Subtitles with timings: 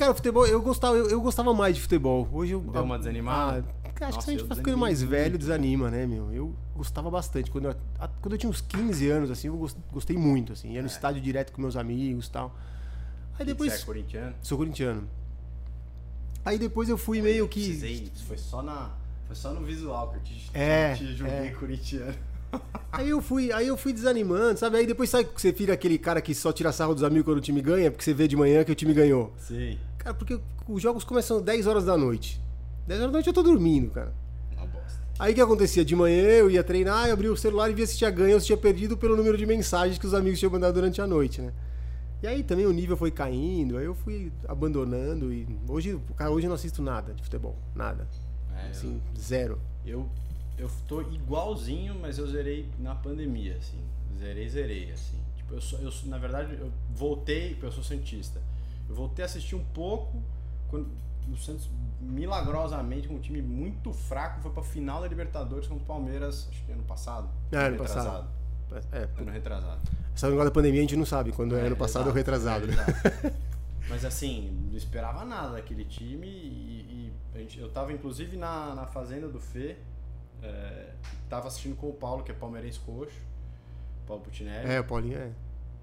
[0.00, 2.26] Cara, futebol, eu gostava, eu, eu gostava mais de futebol.
[2.32, 2.60] Hoje eu.
[2.62, 3.62] Deu uma desanimada?
[3.84, 6.32] Ah, acho Nossa, que se a gente eu vai ficando mais velho, desanima, né, meu?
[6.32, 7.50] Eu gostava bastante.
[7.50, 10.72] Quando eu, a- quando eu tinha uns 15 anos, assim, eu gos- gostei muito, assim.
[10.72, 12.56] Ia no estádio direto com meus amigos e tal.
[13.38, 13.74] Aí depois.
[13.74, 14.34] Você é corintiano?
[14.40, 15.06] Sou corintiano.
[16.46, 17.60] Aí depois eu fui meio que.
[17.62, 18.92] Precisei, foi só na.
[19.26, 21.50] Foi só no visual que eu te, É, te julguei é.
[21.50, 22.14] corintiano.
[22.90, 24.78] Aí eu fui, aí eu fui desanimando, sabe?
[24.78, 27.38] Aí depois sabe que você vira aquele cara que só tira sarro dos amigos quando
[27.38, 29.32] o time ganha, porque você vê de manhã que o time ganhou.
[29.38, 29.78] Sim.
[30.00, 32.40] Cara, porque os jogos começam 10 horas da noite.
[32.86, 34.12] 10 horas da noite eu tô dormindo, cara.
[34.56, 34.98] Uma bosta.
[35.18, 35.84] Aí o que acontecia?
[35.84, 38.40] De manhã eu ia treinar, eu abria o celular e via se tinha ganho ou
[38.40, 41.42] se tinha perdido pelo número de mensagens que os amigos tinham mandado durante a noite,
[41.42, 41.52] né?
[42.22, 46.46] E aí também o nível foi caindo, aí eu fui abandonando e hoje, cara, hoje
[46.46, 48.08] eu não assisto nada de futebol, nada.
[48.56, 49.58] É, Assim, zero.
[49.86, 50.08] eu,
[50.58, 53.78] eu tô igualzinho, mas eu zerei na pandemia, assim.
[54.18, 55.18] Zerei, zerei, assim.
[55.36, 58.40] Tipo, eu, sou, eu na verdade, eu voltei, porque eu sou Santista.
[58.90, 60.20] Eu voltei a assistir um pouco
[60.68, 60.88] quando
[61.32, 65.86] o Santos, milagrosamente, com um time muito fraco, foi pra final da Libertadores contra o
[65.86, 67.28] Palmeiras, acho que ano passado.
[67.52, 68.28] Ah, ano Retrasado.
[68.68, 68.86] passado.
[68.92, 69.80] É, Ano retrasado.
[70.14, 72.66] essa negócio da pandemia a gente não sabe quando é, ano passado ou retrasado.
[72.70, 73.32] é.
[73.88, 78.74] Mas assim, não esperava nada daquele time e, e a gente- eu tava inclusive na,
[78.74, 79.76] na fazenda do Fê,
[80.42, 80.90] é,
[81.28, 83.16] tava assistindo com o Paulo, que é palmeirense roxo,
[84.06, 84.70] Paulo Putinelli.
[84.70, 85.30] É, o Paulinho é.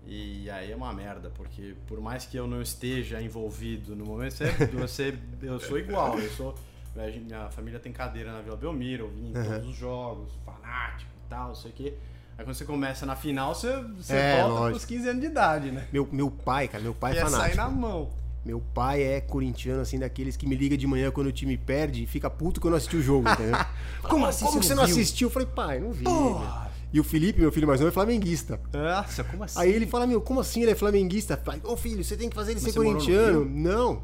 [0.09, 4.31] E aí é uma merda, porque por mais que eu não esteja envolvido no momento,
[4.35, 6.55] você, você eu sou igual, eu sou.
[6.95, 9.43] gente- Minha família tem cadeira na Vila Belmiro, eu vim em Uhum.
[9.43, 11.93] todos os jogos, fanático e tal, não sei o quê.
[12.37, 14.69] Aí quando você começa na final, você, você É, volta lógico.
[14.71, 15.87] pros 15 anos de idade, né?
[15.91, 17.57] Meu, meu pai, cara, meu pai é sair fanático.
[17.57, 18.09] na mão.
[18.45, 22.03] Meu pai é corintiano, assim, daqueles que me liga de manhã quando o time perde
[22.03, 23.57] e fica puto quando eu assisti o jogo, entendeu?
[24.07, 24.95] como assim como você você não não viu?
[24.95, 25.27] assistiu?
[25.27, 26.05] Eu falei, pai, não vi.
[26.05, 26.66] Porra!
[26.91, 28.59] E o Felipe, meu filho mais novo, é flamenguista.
[28.73, 29.59] Nossa, como assim?
[29.59, 31.41] Aí ele fala, meu, como assim ele é flamenguista?
[31.63, 33.45] Ô filho, você tem que fazer ele Mas ser corintiano.
[33.45, 34.03] Não.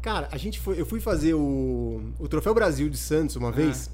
[0.00, 3.90] Cara, a gente foi, eu fui fazer o, o Troféu Brasil de Santos uma vez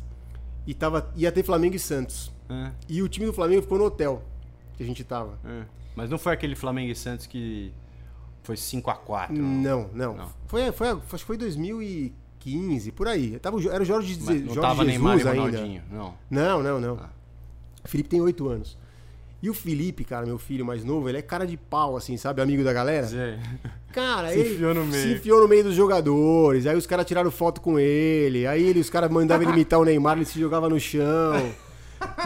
[0.66, 2.30] e tava, ia ter Flamengo e Santos.
[2.48, 4.22] É, E o time do Flamengo ficou no hotel
[4.76, 5.38] que a gente tava.
[5.94, 7.72] Mas não foi aquele Flamengo e Santos que
[8.42, 9.30] foi 5x4.
[9.30, 10.16] Não, não.
[10.16, 10.28] Não.
[10.46, 13.38] Foi, foi, acho que foi 2015, por aí.
[13.38, 15.30] Tava, era o Jorge, Mas Jorge não tava Jesus Neymar ainda.
[15.30, 16.14] Ronaldinho, não.
[16.28, 16.98] Não, não, não.
[17.00, 17.19] Ah.
[17.84, 18.78] O Felipe tem 8 anos.
[19.42, 22.42] E o Felipe, cara, meu filho mais novo, ele é cara de pau, assim, sabe?
[22.42, 23.06] Amigo da galera.
[23.06, 23.38] Zé.
[23.90, 25.02] Cara, Se ele enfiou no meio.
[25.02, 26.66] se enfiou no meio dos jogadores.
[26.66, 28.46] Aí os caras tiraram foto com ele.
[28.46, 31.50] Aí ele, os caras mandavam ele imitar o Neymar, ele se jogava no chão.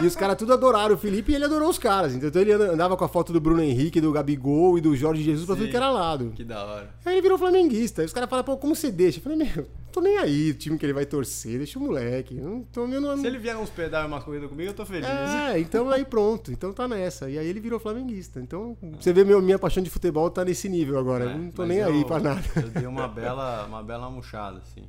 [0.01, 2.13] E os caras tudo adoraram o Felipe e ele adorou os caras.
[2.15, 5.45] Então ele andava com a foto do Bruno Henrique, do Gabigol e do Jorge Jesus
[5.45, 5.71] pra tudo Sim.
[5.71, 6.31] que era lado.
[6.35, 6.89] Que da hora.
[7.05, 8.01] Aí ele virou flamenguista.
[8.01, 9.19] Aí os caras falam, pô, como você deixa?
[9.19, 12.33] Eu falei, meu, tô nem aí, o time que ele vai torcer, deixa o moleque.
[12.35, 14.85] Não tô eu não, Se ele vier uns pedais e umas corridas comigo, eu tô
[14.85, 15.07] feliz.
[15.07, 16.51] É, então aí pronto.
[16.51, 17.29] Então tá nessa.
[17.29, 18.41] E aí ele virou flamenguista.
[18.41, 21.31] Então, você vê meu, minha paixão de futebol tá nesse nível agora.
[21.31, 22.41] É, eu não tô nem eu- aí pra nada.
[22.57, 24.83] Eu dei uma bela, uma bela murchada, assim.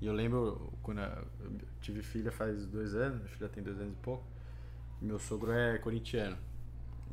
[0.00, 3.92] E eu lembro quando eu tive filha faz dois anos, minha filha tem dois anos
[3.92, 4.24] e pouco,
[5.00, 6.36] e meu sogro é corintiano.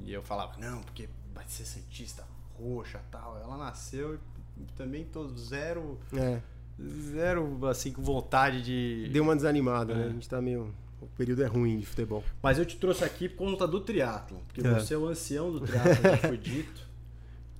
[0.03, 2.23] E eu falava, não, porque vai ser Santista,
[2.59, 3.37] roxa tal.
[3.37, 4.15] Ela nasceu
[4.57, 6.41] e também tô zero, É,
[6.81, 9.09] zero, assim, com vontade de...
[9.11, 9.95] deu uma desanimada, É.
[9.95, 10.05] né?
[10.07, 10.73] A gente tá meio.
[11.01, 12.23] O período é ruim de futebol.
[12.41, 14.73] Mas eu te trouxe aqui por conta do triatlon, porque É.
[14.73, 16.85] você é o ancião do triatlon, já foi dito.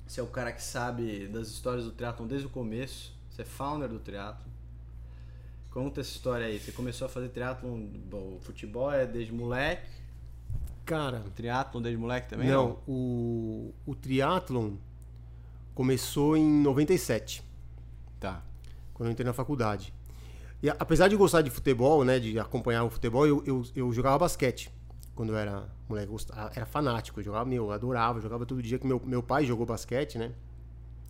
[0.08, 3.14] Você é o cara que sabe das histórias do triatlon desde o começo.
[3.30, 4.50] Você é founder do triatlon.
[5.72, 6.60] Conta essa história aí.
[6.60, 9.90] Você começou a fazer triatlon, bom, o futebol é desde moleque,
[10.86, 12.48] Cara, o triatlon desde moleque também?
[12.48, 14.74] não, o, o triatlon
[15.74, 17.44] começou em 97,
[18.20, 18.44] Tá.
[18.96, 19.94] Quando eu entrei na faculdade.
[20.64, 24.18] E apesar de gostar de futebol, né, de acompanhar o futebol, eu, eu, eu jogava
[24.18, 24.72] basquete.
[25.14, 26.18] Quando eu era moleque, eu
[26.56, 29.66] era fanático, eu jogava, meu, eu adorava, jogava todo dia, que meu, meu pai jogou
[29.66, 30.32] basquete, né?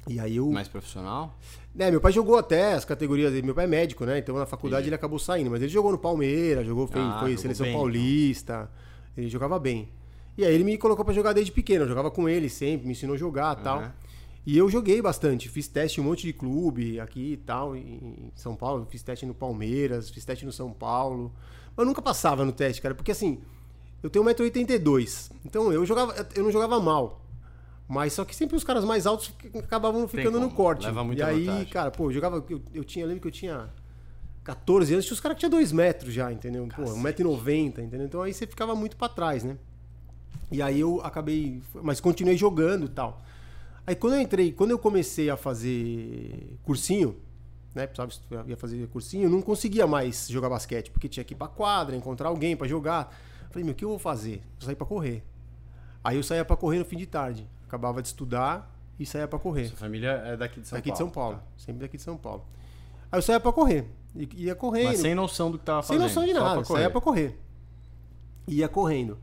[0.08, 0.52] E aí eu.
[0.52, 1.36] Mais profissional?
[1.78, 3.46] É, meu pai jogou até as categorias dele.
[3.46, 4.20] Meu pai é médico, né?
[4.20, 5.50] Então na faculdade ele acabou saindo.
[5.50, 7.82] Mas ele jogou no Palmeiras, jogou, fez, Ah, foi jogou seleção bem, então.
[7.82, 8.70] paulista.
[9.18, 9.90] Ele jogava bem.
[10.38, 11.86] E aí ele me colocou pra jogar desde pequeno.
[11.86, 13.84] Eu jogava com ele sempre, me ensinou a jogar e tal.
[14.46, 15.50] E eu joguei bastante.
[15.50, 18.86] Fiz teste em um monte de clube aqui e tal, em São Paulo.
[18.90, 21.34] Fiz teste no Palmeiras, fiz teste no São Paulo.
[21.76, 23.42] Mas nunca passava no teste, cara, porque assim,
[24.04, 25.32] eu tenho 1,82m.
[25.44, 27.22] Então eu jogava, eu não jogava mal.
[27.88, 30.86] Mas só que sempre os caras mais altos acabavam ficando no corte.
[30.86, 31.66] leva muita e aí, vantagem.
[31.70, 32.44] cara, pô, eu jogava.
[32.50, 33.70] Eu, eu tinha, eu lembro que eu tinha
[34.44, 36.68] 14 anos, tinha os caras que tinham 2 metros já, entendeu?
[36.76, 38.06] Pô, 1,90m, entendeu?
[38.06, 39.58] Então aí você ficava muito pra trás, né?
[40.52, 41.62] E aí eu acabei.
[41.82, 43.22] Mas continuei jogando e tal.
[43.88, 47.16] Aí quando eu entrei, quando eu comecei a fazer cursinho,
[47.74, 47.86] né?
[47.86, 51.48] Precisava, ia fazer cursinho, eu não conseguia mais jogar basquete, porque tinha que ir pra
[51.48, 53.16] quadra, encontrar alguém pra jogar.
[53.52, 54.42] Falei, meu, o que eu vou fazer?
[54.60, 55.24] Vou sair pra correr.
[56.04, 57.48] Aí eu saía pra correr no fim de tarde.
[57.68, 59.68] Acabava de estudar e saía pra correr.
[59.68, 60.98] Sua família é daqui de São daqui Paulo.
[60.98, 61.36] de São Paulo.
[61.38, 61.44] Tá.
[61.58, 62.46] Sempre daqui de São Paulo.
[63.12, 63.86] Aí eu saía pra correr.
[64.16, 64.88] I- Ia correndo.
[64.88, 66.08] Mas sem noção do que tava Sem fazendo.
[66.08, 67.38] noção de nada, pra saía pra correr.
[68.48, 69.18] Ia correndo.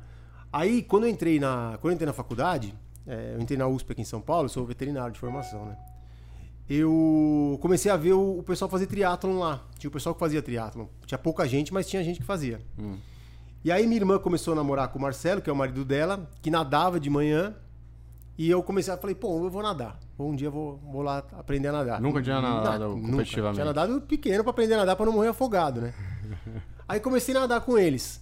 [0.52, 2.74] Aí, quando eu entrei na, quando eu entrei na faculdade,
[3.06, 5.76] é, eu entrei na USP aqui em São Paulo, sou veterinário de formação, né?
[6.68, 9.62] Eu comecei a ver o, o pessoal fazer triatlon lá.
[9.78, 10.86] Tinha o pessoal que fazia triatlon.
[11.04, 12.60] Tinha pouca gente, mas tinha gente que fazia.
[12.78, 12.96] Hum.
[13.64, 16.28] E aí minha irmã começou a namorar com o Marcelo, que é o marido dela,
[16.40, 17.54] que nadava de manhã.
[18.38, 19.98] E eu comecei a falei, pô, eu vou nadar.
[20.18, 22.00] Um dia eu vou, vou lá aprender a nadar.
[22.00, 23.10] Nunca tinha nadado Nunca.
[23.10, 23.56] competitivamente?
[23.56, 25.92] Tinha nadado pequeno pra aprender a nadar pra não morrer afogado, né?
[26.88, 28.21] aí comecei a nadar com eles.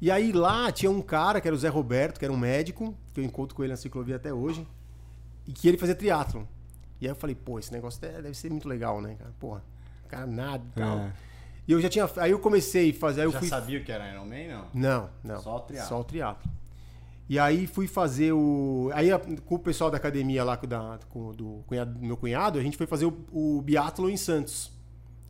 [0.00, 2.94] E aí lá tinha um cara, que era o Zé Roberto, que era um médico,
[3.14, 4.66] que eu encontro com ele na ciclovia até hoje,
[5.46, 6.44] e que ele fazia triatlon.
[7.00, 9.32] E aí eu falei, pô, esse negócio deve deve ser muito legal, né, cara?
[9.38, 9.64] Porra,
[10.08, 10.98] cara nada e tal.
[10.98, 11.12] É.
[11.68, 12.08] E eu já tinha.
[12.18, 13.22] Aí eu comecei a fazer.
[13.22, 14.66] Aí eu Já fui, sabia o que era Ironman, não?
[14.72, 15.40] não, não.
[15.42, 15.88] Só o triatlo.
[15.88, 16.50] Só o triatlo.
[17.28, 18.90] E aí fui fazer o.
[18.94, 19.08] Aí
[19.44, 22.58] com o pessoal da academia lá, com, da, com o do cunhado- do meu cunhado,
[22.58, 24.70] a gente foi fazer o, o biatlo em Santos,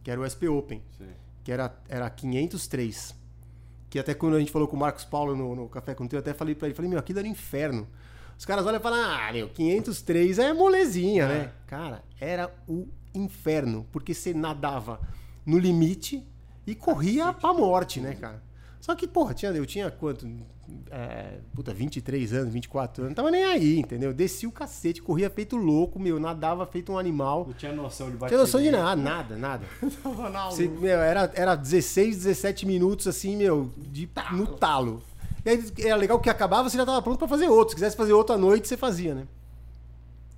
[0.04, 1.08] que era o SP Open, Sim.
[1.42, 3.14] que era, era 503.
[3.88, 6.18] Que até quando a gente falou com o Marcos Paulo no, no Café com eu
[6.18, 7.86] até falei pra ele, falei, meu, aquilo era inferno.
[8.38, 11.52] Os caras olham e falam, ah, meu, 503 é molezinha, né?
[11.66, 15.00] Cara, era o inferno, porque você nadava
[15.44, 16.26] no limite
[16.66, 18.42] e corria pra morte, né, cara?
[18.86, 20.24] Só que, porra, tinha, eu tinha quanto?
[20.92, 24.14] É, puta, 23 anos, 24 anos, não tava nem aí, entendeu?
[24.14, 27.46] Desci o cacete, corria feito louco, meu, nadava feito um animal.
[27.48, 28.34] Não tinha noção de Não bater.
[28.34, 29.66] tinha noção de nada, nada, nada.
[30.00, 35.02] Tava na Você, meu, era, era 16, 17 minutos assim, meu, de, no talo.
[35.44, 37.70] E aí era legal que acabava, você já tava pronto pra fazer outro.
[37.70, 39.26] Se quisesse fazer outro à noite, você fazia, né?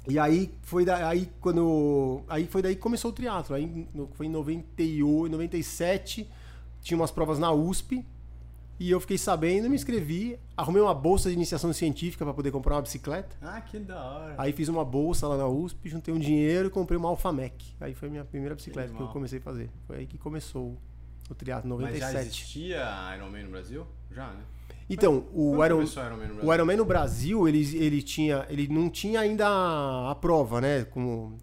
[0.08, 3.54] E aí foi da, aí quando aí foi daí que começou o triatlo.
[3.54, 6.26] Aí foi em 98, 97,
[6.80, 8.02] tinha umas provas na USP.
[8.80, 12.76] E eu fiquei sabendo, me inscrevi, arrumei uma bolsa de iniciação científica para poder comprar
[12.76, 13.36] uma bicicleta.
[13.42, 14.34] Ah, que da hora.
[14.38, 17.54] Aí fiz uma bolsa lá na USP, juntei um dinheiro e comprei uma Alfa Mac.
[17.80, 19.68] Aí foi a minha primeira bicicleta que, eu comecei a fazer.
[19.86, 20.76] Foi aí que começou
[21.28, 22.26] o triatlo, Mas já 97.
[22.26, 23.86] existia Ironman no Brasil?
[24.12, 24.44] Já, né?
[24.88, 26.48] Então, o Iron, o Ironman no Brasil?
[26.48, 30.84] o Ironman no Brasil, ele, ele tinha, ele não tinha ainda a, a prova, né?
[30.84, 31.36] Com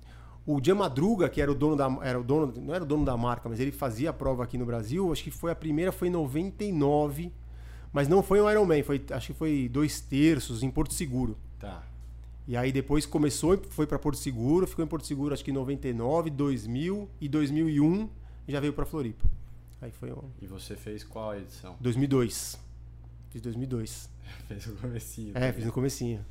[0.45, 3.03] o Dia Madruga, que era o dono da, era o dono, não era o dono
[3.03, 5.11] da marca, mas ele fazia a prova aqui no Brasil.
[5.11, 7.31] Acho que foi a primeira, foi em 99,
[7.91, 11.35] mas não foi um Ironman, foi, acho que foi dois terços em Porto Seguro.
[11.59, 11.83] Tá.
[12.47, 15.49] E aí depois começou e foi para Porto Seguro, ficou em Porto Seguro acho que
[15.49, 18.09] em 99, 2000 e 2001
[18.47, 19.25] e já veio para Floripa.
[19.81, 21.75] Aí foi um, E você fez qual edição?
[21.79, 22.59] 2002.
[23.29, 24.09] Fiz 2002.
[24.47, 25.37] Fez o comecinho.
[25.37, 26.25] É, fiz no comecinho.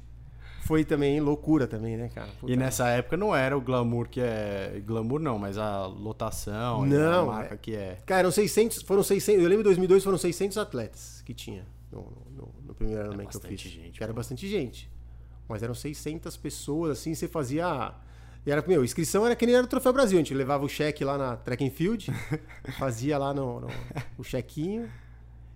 [0.66, 2.28] Foi também loucura também, né, cara?
[2.40, 4.81] Puta E nessa época não era o glamour que é.
[4.87, 7.99] Glamour não, mas a lotação, Não, a marca é- que é.
[8.06, 12.00] Cara, eram 600, foram 600, eu lembro em 2002 foram 600 atletas que tinha no,
[12.37, 13.61] no, no primeiro Ironman que eu fiz.
[13.61, 14.16] gente, era pô.
[14.16, 14.90] bastante gente.
[15.49, 17.93] Mas eram 600 pessoas, assim, você fazia...
[18.46, 20.19] E era, meu, inscrição era que nem era o Troféu Brasil.
[20.19, 22.11] A gente levava o cheque lá na track and field,
[22.78, 23.69] fazia lá no, no-
[24.19, 24.88] o chequinho.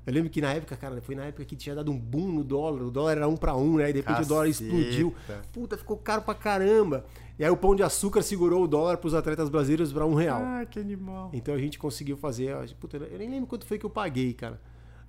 [0.09, 2.43] Eu lembro que na época, cara, foi na época que tinha dado um boom no
[2.43, 2.81] dólar.
[2.81, 3.91] O dólar era um para um, né?
[3.91, 4.65] E de repente o dólar Caceta.
[4.65, 5.15] explodiu.
[5.53, 7.05] Puta, ficou caro pra caramba.
[7.39, 10.41] E aí o Pão de Açúcar segurou o dólar pros atletas brasileiros para um real.
[10.43, 11.29] Ah, que animal.
[11.35, 12.57] Então a gente conseguiu fazer.
[12.81, 14.59] Puta, eu nem lembro quanto foi que eu paguei, cara,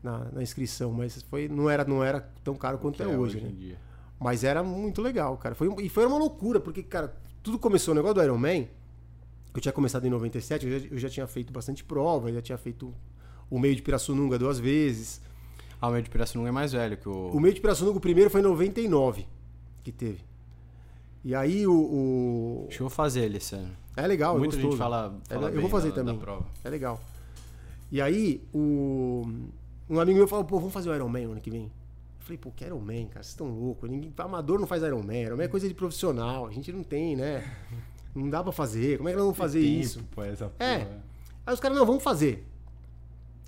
[0.03, 3.37] na, na inscrição, mas foi, não, era, não era tão caro quanto Que é, hoje,
[3.37, 3.49] em né?
[3.57, 3.77] dia.
[4.19, 5.55] Mas era muito legal, cara.
[5.55, 8.65] Foi, e foi uma loucura, porque, cara, tudo começou o negócio do Iron Man.
[9.53, 12.41] Eu tinha começado em 97, eu já, eu já tinha feito bastante prova, eu já
[12.41, 12.93] tinha feito
[13.49, 15.21] o meio de Pirassununga duas vezes.
[15.81, 17.29] Ah, o meio de Pirassununga é mais velho que o.
[17.29, 19.25] O meio de Pirassununga, o primeiro foi em 99
[19.83, 20.19] que teve.
[21.23, 21.73] E aí o.
[21.73, 23.71] o- que eu fazer ele ano.
[23.95, 24.71] É legal, é Muita gostoso.
[24.73, 25.17] gente fala.
[25.29, 26.15] É, fala eu bem vou fazer da- também.
[26.15, 26.45] Da prova.
[26.63, 27.01] É legal.
[27.91, 29.25] E aí, o...
[29.89, 31.63] um amigo meu falou, pô, vamos fazer o Iron Man no ano que vem.
[31.63, 31.71] Eu
[32.19, 33.89] falei, pô, que Iron Man, cara, vocês estão loucos.
[33.89, 34.13] Ninguém...
[34.17, 35.15] Amador não faz Iron Man.
[35.15, 36.45] Iron Man é coisa de profissional.
[36.45, 37.43] A gente não tem, né?
[38.13, 38.97] Não dá pra fazer.
[38.97, 40.03] Como é que nós vamos fazer Tempo, isso?
[40.11, 40.35] Pô, É.
[40.35, 41.03] porra.
[41.47, 42.45] Aí os caras, não, vamos fazer.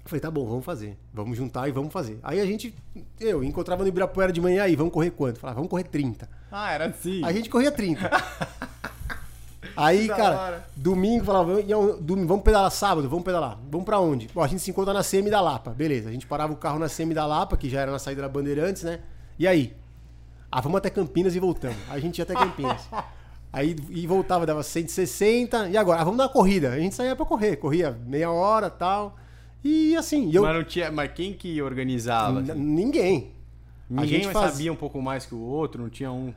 [0.04, 0.98] Eu falei, tá bom, vamos fazer.
[1.14, 2.20] Vamos juntar e vamos fazer.
[2.24, 2.74] Aí a gente,
[3.20, 5.40] eu encontrava no Ibirapuera de manhã aí, vamos correr quanto?
[5.40, 6.28] Falava, vamos correr 30.
[6.52, 7.24] Ah, era assim.
[7.24, 8.10] A gente corria 30.
[9.78, 13.58] Aí, cara, domingo falava, "Ia um- domingo, vamos pedalar sábado, vamos pedalar.
[13.70, 14.28] Vamos pra onde?
[14.34, 15.72] Bom, a gente se encontra na CM da Lapa.
[15.72, 18.22] Beleza, a gente parava o carro na CM da Lapa, que já era na saída
[18.24, 19.00] da Bandeirantes, né?
[19.40, 19.74] E aí?
[20.52, 21.78] Ah, vamos até Campinas e voltamos.
[21.90, 22.82] A gente ia até Campinas.
[23.54, 25.70] Aí e voltava, dava 160.
[25.70, 26.00] E agora?
[26.02, 26.70] Ah, vamos dar uma corrida.
[26.72, 27.58] A gente saía pra correr.
[27.58, 29.16] Corria meia hora tal.
[29.64, 30.42] E assim, eu.
[30.44, 30.92] Mas não tinha.
[30.92, 32.40] Mas quem que organizava?
[32.42, 32.60] N- assim?
[32.62, 33.32] Ninguém.
[33.90, 36.34] Ninguém faz- sabia um pouco mais que o outro, não tinha um.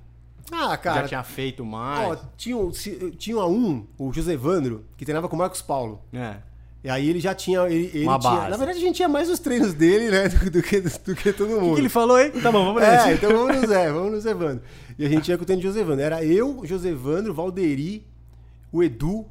[0.53, 1.03] Ah, cara.
[1.03, 2.19] já tinha feito mais.
[2.19, 2.71] Ó, tinha, um-
[3.17, 6.03] tinha um, o José Evandro, que treinava com o Marcos Paulo.
[6.13, 6.37] É.
[6.83, 7.61] E aí ele já tinha.
[7.63, 8.51] Ele, ele Uma tinha- base.
[8.51, 10.29] na verdade, a gente tinha mais os treinos dele, né?
[10.29, 11.69] Do, do que, do que todo O mundo.
[11.71, 12.31] que, que ele falou aí?
[12.31, 13.13] Tá bom, vamos É, nessa.
[13.15, 14.63] então vamos no Zé, vamos no Zé Evandro.
[14.99, 16.03] E a gente ia com o treino de José Evandro.
[16.05, 18.07] Era eu, José Evandro, Valderi,
[18.71, 19.25] o Edu,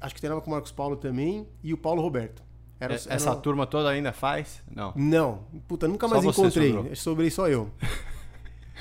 [0.00, 2.42] acho que treinava com o Marcos Paulo também, e o Paulo Roberto.
[2.78, 4.62] Era, É, Essa turma toda ainda faz?
[4.74, 4.92] Não.
[4.94, 6.72] Não, puta, nunca mais encontrei.
[6.72, 6.94] sobrou.
[6.96, 7.70] Sobrei só eu.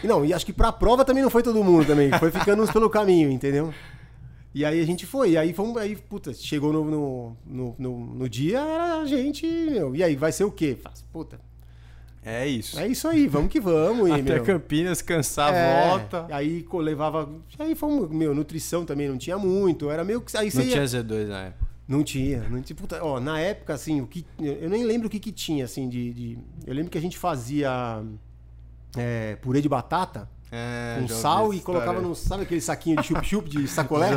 [0.03, 2.11] E não, e acho que pra prova também não foi todo mundo também.
[2.19, 3.73] Foi ficando uns pelo caminho, entendeu?
[4.53, 5.31] E aí a gente foi.
[5.31, 5.77] E aí fomos.
[5.77, 9.45] Aí, puta, chegou no, no, no, no- no dia, era a gente.
[9.45, 10.77] Meu, e aí, vai ser o quê?
[10.81, 11.39] Faz, Puta,
[12.23, 12.77] É isso.
[12.79, 14.07] é isso aí, vamos que vamos.
[14.09, 16.25] E, Até meu, Campinas, cansar, é, volta.
[16.29, 17.29] Aí levava.
[17.59, 19.89] Aí fomos, meu, nutrição também não tinha muito.
[19.89, 20.35] Era meio que.
[20.37, 21.64] Aí Não ia- tinha Z2 na época.
[21.87, 22.75] Não tinha, não tinha.
[22.75, 24.25] Puta, ó, na época, assim, o que.
[24.39, 27.17] Eu nem lembro o que, que tinha, assim, de, de- Eu lembro que a gente
[27.17, 28.03] fazia
[28.97, 32.15] é, purê de batata É, com sal essa e colocava no.
[32.15, 34.09] Sabe aquele saquinho de chup-chup de sacolé?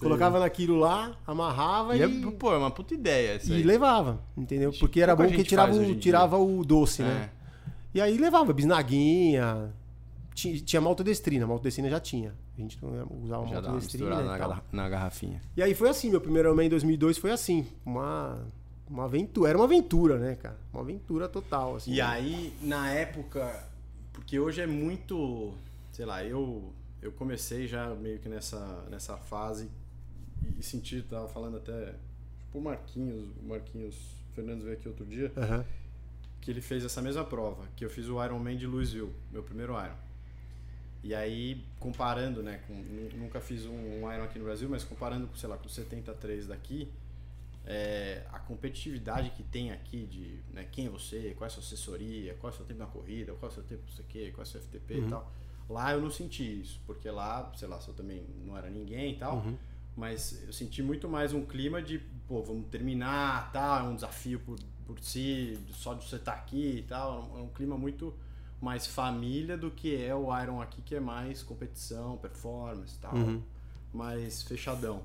[0.00, 2.02] Colocava naquilo lá, amarrava E e.
[2.02, 3.62] é, pô, é uma puta ideia isso e aí.
[3.62, 4.72] levava, entendeu?
[4.80, 7.28] Porque era bom gente tirava, o, tirava o doce, né?
[7.38, 7.42] É.
[7.94, 9.70] E aí levava bisnaguinha.
[10.34, 12.34] Tinha, tinha maltodestrina, maltodestrina já tinha.
[12.56, 15.40] A gente não usava Já maltodestrina e na, garra- na garrafinha.
[15.56, 18.44] E aí foi assim, meu primeiro Ironman em 2002 foi assim, uma
[18.88, 20.58] uma aventura, era uma aventura, né, cara?
[20.72, 21.92] Uma aventura total, assim.
[21.94, 23.64] E aí, na época,
[24.12, 25.54] porque hoje é muito,
[25.92, 29.70] sei lá, eu eu comecei já meio que nessa nessa fase
[30.58, 31.94] e, senti, tava falando até
[32.38, 33.96] tipo o Marquinhos, o Marquinhos
[34.34, 35.64] Fernandes veio aqui outro dia, Aham.
[36.40, 39.72] que ele fez essa mesma prova, que eu fiz o Ironman de Louisville, meu primeiro
[39.72, 39.94] Iron.
[41.04, 43.72] E aí, comparando, né, com, nu- nunca fiz um,
[44.04, 46.88] um Iron aqui no Brasil, mas comparando com, sei lá, com o 73 daqui,
[47.64, 51.62] é, a competitividade que tem aqui de né, quem é você, qual é a sua
[51.62, 54.04] assessoria, qual é o seu tempo na corrida, qual é o seu tempo não sei
[54.04, 55.32] o quê, qual é o seu FTP e tal.
[55.68, 59.12] Lá eu não senti isso, porque lá, sei lá, se eu também não era ninguém
[59.12, 59.36] e tal,
[59.96, 64.40] mas eu senti muito mais um clima de, pô, vamos terminar, tal, é um desafio
[64.40, 68.12] por, por si, só de você estar aqui e tal, é um clima muito
[68.62, 73.12] mais família do que é o Iron aqui, que é mais competição, performance e tal,
[73.92, 75.02] mais fechadão.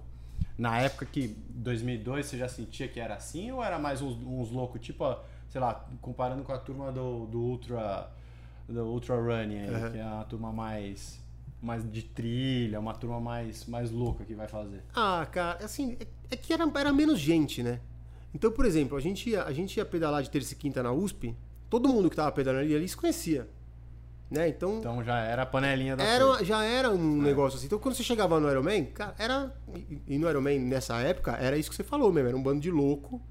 [0.58, 4.52] Na época que 2002 você já sentia que era assim ou era mais uns, uns
[4.52, 5.04] loucos, tipo,
[5.50, 8.12] sei lá, comparando com a turma do, do Ultra
[8.70, 9.92] do Ultra Running aí, Uhum.
[9.92, 11.20] que é a turma mais
[11.60, 14.84] mais de trilha, uma turma mais mais louca que vai fazer.
[14.94, 17.80] Ah, cara, assim, é, é que era, era menos gente, né?
[18.34, 20.92] Então, por exemplo, a gente, ia, a gente ia pedalar de terça e quinta na
[20.92, 21.36] USP,
[21.70, 23.48] todo mundo que tava pedalando ali, ali se conhecia.
[24.30, 24.50] Né?
[24.50, 27.68] Então, Então já era a panelinha da era, já era um negócio assim.
[27.68, 29.56] Então, quando você chegava no Ironman, cara, era.
[30.06, 32.70] E no Ironman, nessa época, era isso que você falou mesmo, era um bando de
[32.70, 33.22] louco.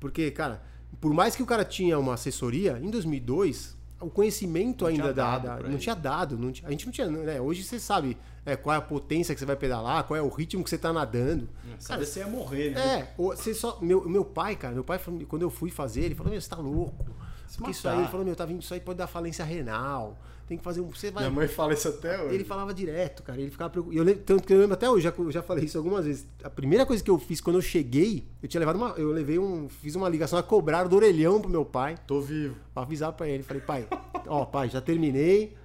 [0.00, 0.60] Porque, cara,
[1.00, 5.38] por mais que o cara tinha uma assessoria, em 2002, o conhecimento Não ainda da.
[5.38, 6.36] da- não tinha dado.
[6.36, 7.06] Não tinha- a gente não tinha.
[7.06, 7.40] Né?
[7.40, 10.28] Hoje você sabe né, qual é a potência que você vai pedalar, qual é o
[10.28, 11.48] ritmo que você tá nadando.
[11.78, 12.80] Sabe, você ia morrer, né?
[12.98, 13.78] É, você só.
[13.80, 16.56] Meu, meu pai, cara, meu pai, quando eu fui fazer, ele falou: Meu, você tá
[16.56, 17.06] louco.
[17.56, 20.18] Porque isso aí, ele falou: Meu, tá vindo, isso aí pode dar falência renal.
[20.46, 20.88] Tem que fazer um.
[20.90, 21.22] Você vai.
[21.24, 22.34] Minha mãe fala isso até hoje.
[22.34, 23.40] Ele falava direto, cara.
[23.40, 23.98] Ele ficava preocupado.
[23.98, 26.26] Eu lembro, tanto que eu lembro até hoje, já, eu já falei isso algumas vezes.
[26.42, 28.90] A primeira coisa que eu fiz quando eu cheguei, eu tinha levado uma.
[28.90, 29.68] Eu levei um.
[29.70, 31.96] Fiz uma ligação a cobrar do orelhão pro meu pai.
[32.06, 32.56] Tô vivo.
[32.74, 33.42] Pra avisar pra ele.
[33.42, 33.88] Falei, pai,
[34.26, 35.56] ó, pai, já terminei.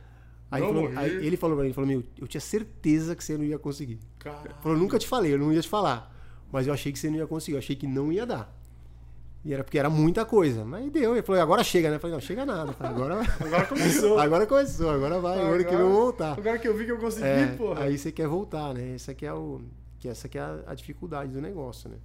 [0.51, 0.98] Aí, Não falou- morri.
[0.98, 3.59] aí ele falou pra mim, ele falou, meu, eu tinha certeza que você não ia
[3.59, 4.00] conseguir.
[4.17, 4.41] Cara.
[4.45, 6.12] Ele falou, nunca te falei, eu não ia te falar.
[6.51, 8.58] Mas eu achei que você não ia conseguir, eu achei que não ia dar.
[9.43, 10.65] E era porque era muita coisa.
[10.65, 11.13] Mas deu.
[11.13, 11.96] Ele falou, agora chega, né?
[11.96, 12.72] Eu falei, não, chega nada.
[12.72, 14.19] Eu falei, agora, Agora começou.
[14.19, 16.38] agora começou, agora vai, agora que vamos voltar.
[16.38, 17.84] Agora que eu vi que eu consegui, É, porra.
[17.84, 18.96] aí você quer voltar, né?
[18.96, 19.62] Essa aqui é o
[20.00, 21.98] que essa é a, a dificuldade do negócio, né?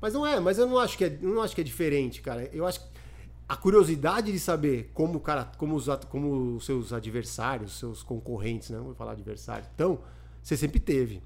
[0.00, 2.20] Mas não é, mas eu não acho que é, eu não acho que é diferente,
[2.20, 2.48] cara.
[2.52, 2.86] Eu acho que
[3.48, 8.70] a curiosidade de saber como o cara, como os como os seus adversários, seus concorrentes,
[8.70, 8.78] né?
[8.78, 9.68] Vou falar adversários.
[9.74, 9.98] Então,
[10.42, 11.22] você sempre teve,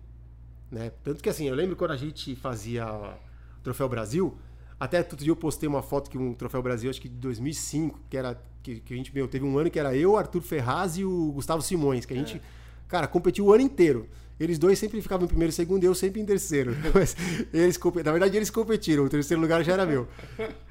[0.70, 0.90] né?
[1.04, 4.36] Tanto que assim, eu lembro quando a gente fazia o Troféu Brasil,
[4.78, 8.00] até outro dia eu postei uma foto que um Troféu Brasil, acho que de 2005,
[8.08, 10.98] que era que, que a gente, meu, teve um ano que era eu, Arthur Ferraz
[10.98, 12.40] e o Gustavo Simões, que a gente,
[12.86, 14.08] cara, competiu o ano inteiro.
[14.38, 16.76] Eles dois sempre ficavam em primeiro e segundo, e eu sempre em terceiro.
[16.94, 17.16] Mas
[17.52, 20.06] eles, na verdade, eles competiram, o terceiro lugar já era meu.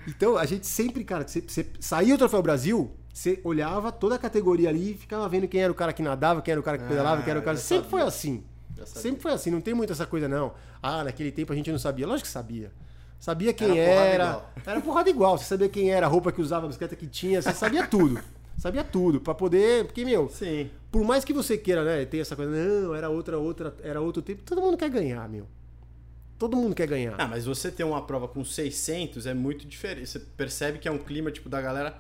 [0.08, 4.18] Então, a gente sempre, cara, você, você saía o Troféu Brasil, você olhava toda a
[4.18, 6.78] categoria ali e ficava vendo quem era o cara que nadava, quem era o cara
[6.78, 7.58] que pedalava, quem era o cara.
[7.58, 8.44] Ah, Sempre foi assim.
[8.86, 10.54] Sempre foi assim, não tem muito essa coisa, não.
[10.82, 12.06] Ah, naquele tempo a gente não sabia.
[12.08, 12.72] Lógico que sabia.
[13.20, 14.82] Sabia quem Era porrada era.
[14.82, 15.38] porrada igual.
[15.38, 18.20] Você sabia quem era, a roupa que usava, a bicicleta que tinha, você sabia tudo.
[18.58, 19.20] Sabia tudo.
[19.22, 19.86] Pra poder.
[19.86, 20.70] Porque, meu, Sim.
[20.92, 24.22] por mais que você queira, né, ter essa coisa, não, era outra, outra, era outro
[24.22, 25.46] tempo, todo mundo quer ganhar, meu.
[26.40, 27.16] Todo mundo quer ganhar.
[27.18, 30.08] Ah, mas você ter uma prova com 600 é muito diferente.
[30.08, 31.98] Você percebe que é um clima, tipo, da galera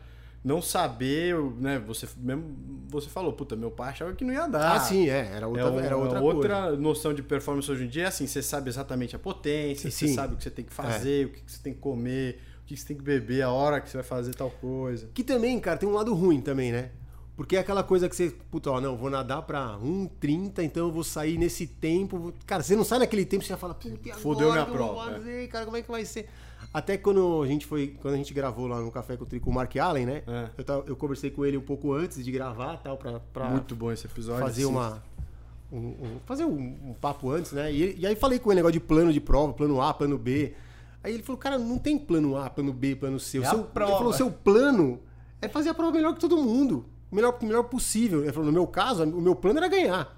[0.47, 1.77] não saber, né?
[1.85, 2.55] Você mesmo
[2.89, 4.77] você falou, puta, meu pai achava que não ia dar.
[4.77, 5.33] Ah, sim, é.
[5.33, 6.77] Era outra, é, era outra, outra coisa.
[6.77, 10.07] noção de performance hoje em dia é assim, você sabe exatamente a potência, Sim.
[10.07, 12.65] você sabe o que você tem que fazer, o que você tem que comer, o
[12.65, 15.09] que você tem que beber, a hora que você vai fazer tal coisa.
[15.13, 16.91] Que também, cara, tem um lado ruim também, né?
[17.35, 20.91] Porque é aquela coisa que você, puta, ó, não, vou nadar pra 1,30, então eu
[20.91, 22.33] vou sair nesse tempo.
[22.45, 25.11] Cara, você não sai naquele tempo, você já fala, puta, e agora Fudeu minha prova,
[25.11, 25.13] é.
[25.13, 26.27] fazer, cara, como é que vai ser?
[26.73, 29.39] Até quando a gente foi, quando a gente gravou lá no Café com o Tri
[29.39, 30.23] com o Mark Allen, né?
[30.27, 30.49] É.
[30.57, 33.75] Eu, tava- eu conversei com ele um pouco antes de gravar, tal, pra, pra Muito
[33.75, 34.41] bom esse episódio.
[34.45, 34.67] fazer sim.
[34.67, 35.01] uma...
[35.71, 37.71] um- um- fazer um, um papo antes, né?
[37.71, 40.53] E, e aí falei com ele negócio de plano de prova, plano A, plano B.
[41.03, 43.39] Aí ele falou, cara, não tem plano A, plano B, plano C.
[43.39, 43.59] É seu.
[43.59, 44.99] Ele falou, o seu plano
[45.41, 46.85] é fazer a prova melhor que todo mundo.
[47.11, 48.23] Melhor, o melhor possível.
[48.23, 50.15] Ele falou, no meu caso, o meu plano era ganhar.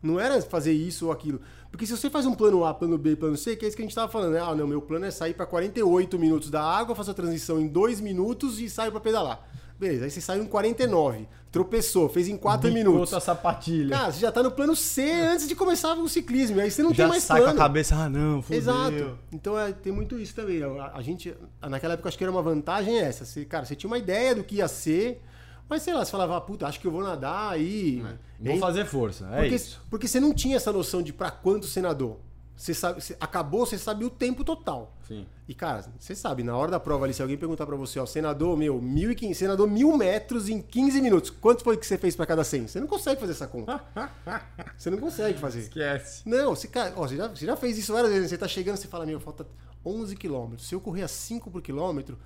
[0.00, 1.40] Não era fazer isso ou aquilo.
[1.70, 3.82] Porque se você faz um plano A, plano B, plano C, que é isso que
[3.82, 4.40] a gente tava falando, né?
[4.40, 7.66] Ah, não, meu plano é sair para 48 minutos da água, faço a transição em
[7.68, 9.46] 2 minutos e saio para pedalar.
[9.78, 13.10] Beleza, aí você saiu em 49, tropeçou, fez em 4 Bicou minutos.
[13.10, 13.96] tua sapatilha.
[13.96, 16.60] Cara, você já tá no plano C antes de começar o ciclismo.
[16.60, 17.54] Aí você não já tem mais sai plano.
[17.54, 18.58] com a cabeça, ah não, fudeu.
[18.58, 19.18] Exato.
[19.30, 20.60] Então é, tem muito isso também.
[20.64, 21.32] A, a gente,
[21.62, 23.24] naquela época, acho que era uma vantagem essa.
[23.24, 25.22] Você, cara, você tinha uma ideia do que ia ser,
[25.68, 28.02] mas sei lá, você falava, ah, puta, acho que eu vou nadar aí.
[28.40, 28.60] Vou hein?
[28.60, 29.82] fazer força, é porque, isso.
[29.90, 32.20] porque você não tinha essa noção de pra quanto você nadou.
[32.56, 34.92] Você sabe, você- acabou, você sabia o tempo total.
[35.06, 35.24] Sim.
[35.46, 38.06] E, cara, você sabe, na hora da prova ali, se alguém perguntar pra você, ó,
[38.20, 41.30] nadou, meu, 1.500, você nadou mil metros em 15 minutos.
[41.30, 42.66] Quanto foi que você fez pra cada 100?
[42.66, 43.80] Você não consegue fazer essa conta.
[44.76, 45.60] Você não consegue fazer.
[45.60, 46.28] Esquece.
[46.28, 48.28] Não, você, cara, ó, você, já, você já fez isso várias vezes.
[48.30, 49.46] Você tá chegando, você fala, meu, falta
[49.84, 50.68] 11 quilômetros.
[50.68, 52.18] Se eu correr a 5 por quilômetro,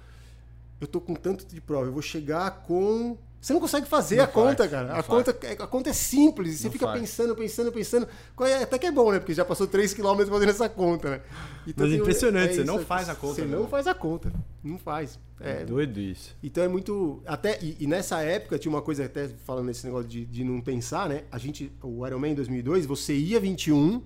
[0.81, 1.87] eu tô com tanto de prova.
[1.87, 3.17] Eu vou chegar com.
[3.43, 4.87] Você não consegue fazer Não a conta, faz, cara.
[4.89, 5.07] não A faz.
[5.27, 6.59] conta, é- a conta é simples.
[6.61, 7.01] Você Não fica faz.
[7.01, 8.09] pensando, pensando, pensando.
[8.43, 9.19] É- Até que é bom, né?
[9.19, 11.21] Porque já passou 3 quilômetros fazendo essa conta, né?
[11.67, 13.57] Então, Mas é impressionante, você isso, não faz a conta, Você né?
[13.57, 14.33] não faz a conta.
[14.63, 15.19] Não faz.
[15.41, 16.37] É É, doido isso.
[16.41, 17.21] então é muito.
[17.27, 20.61] Até, e, e nessa época tinha uma coisa, até falando nesse negócio de, de não
[20.61, 21.25] pensar, né?
[21.33, 24.03] A gente, o Ironman em 2002, você ia 21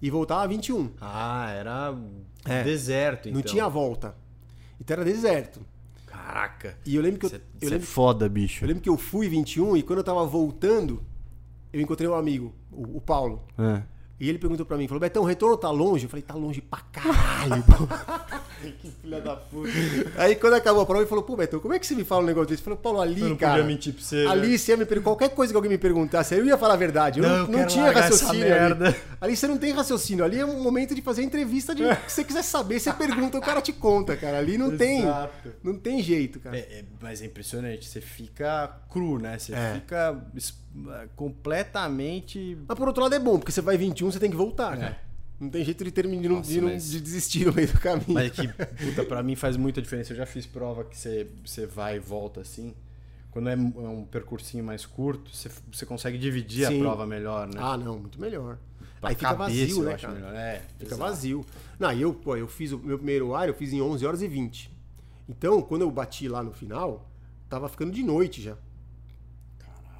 [0.00, 0.92] e voltava 21.
[1.00, 1.92] Ah, era
[2.44, 2.62] É.
[2.62, 3.40] deserto, então.
[3.40, 4.14] Não tinha volta.
[4.80, 5.60] Então era deserto.
[6.26, 6.76] Caraca.
[6.84, 8.64] E eu lembro que eu, Você eu, é lembro, foda, bicho.
[8.64, 11.00] eu lembro que eu fui 21 e quando eu tava voltando,
[11.72, 13.44] eu encontrei um amigo, o, o Paulo.
[13.56, 13.82] É.
[14.18, 16.04] E ele perguntou pra mim, falou, Betão, o retorno tá longe?
[16.06, 17.62] Eu falei, tá longe pra caralho.
[18.62, 19.70] pô." que filha da puta.
[20.16, 22.22] Aí quando acabou a prova, ele falou, pô, Betão, como é que você me fala
[22.22, 22.60] um negócio desse?
[22.62, 23.52] Eu falei, Paulo, ali, Eu não cara.
[23.54, 24.24] podia mentir pra você.
[24.24, 24.30] né?
[24.30, 26.76] Ali, se ia me per- qualquer coisa que alguém me perguntasse, eu ia falar a
[26.76, 27.20] verdade.
[27.20, 28.40] Eu Não, não, eu não tinha raciocínio.
[28.40, 28.86] merda.
[28.88, 28.96] Ali.
[29.20, 30.24] ali você não tem raciocínio.
[30.24, 31.82] Ali é um momento de fazer entrevista de.
[32.08, 34.38] Se você quiser saber, você pergunta, o cara te conta, cara.
[34.38, 35.00] Ali não tem.
[35.02, 35.52] Exato.
[35.62, 36.56] Não tem jeito, cara.
[36.56, 39.38] É, é, mas é impressionante, você fica cru, né?
[39.38, 39.74] Você É.
[39.74, 40.54] fica es-
[41.14, 42.58] completamente.
[42.68, 44.80] Mas por outro lado é bom, porque você vai 21, você tem que voltar, É.
[44.80, 44.96] cara.
[45.38, 48.06] Não tem jeito de terminar Nossa, de, não- mas- de desistir no meio do caminho.
[48.14, 48.48] Mas é que,
[48.86, 50.12] puta, pra mim faz muita diferença.
[50.12, 52.74] Eu já fiz prova que você, você vai e volta assim.
[53.30, 56.76] Quando é um é um percursinho mais curto, você, você consegue dividir Sim.
[56.76, 57.60] a prova melhor, né?
[57.62, 58.58] Ah, não, muito melhor.
[58.98, 60.14] Pra Aí fica cabeça, vazio, né, acho cara?
[60.18, 60.34] melhor.
[60.34, 61.00] É, Fica exato.
[61.02, 61.46] vazio.
[61.78, 64.26] Não, eu, pô, eu fiz o meu primeiro ar, eu fiz em 11 horas e
[64.28, 64.70] 20.
[65.28, 67.06] Então, quando eu bati lá no final,
[67.46, 68.56] tava ficando de noite já.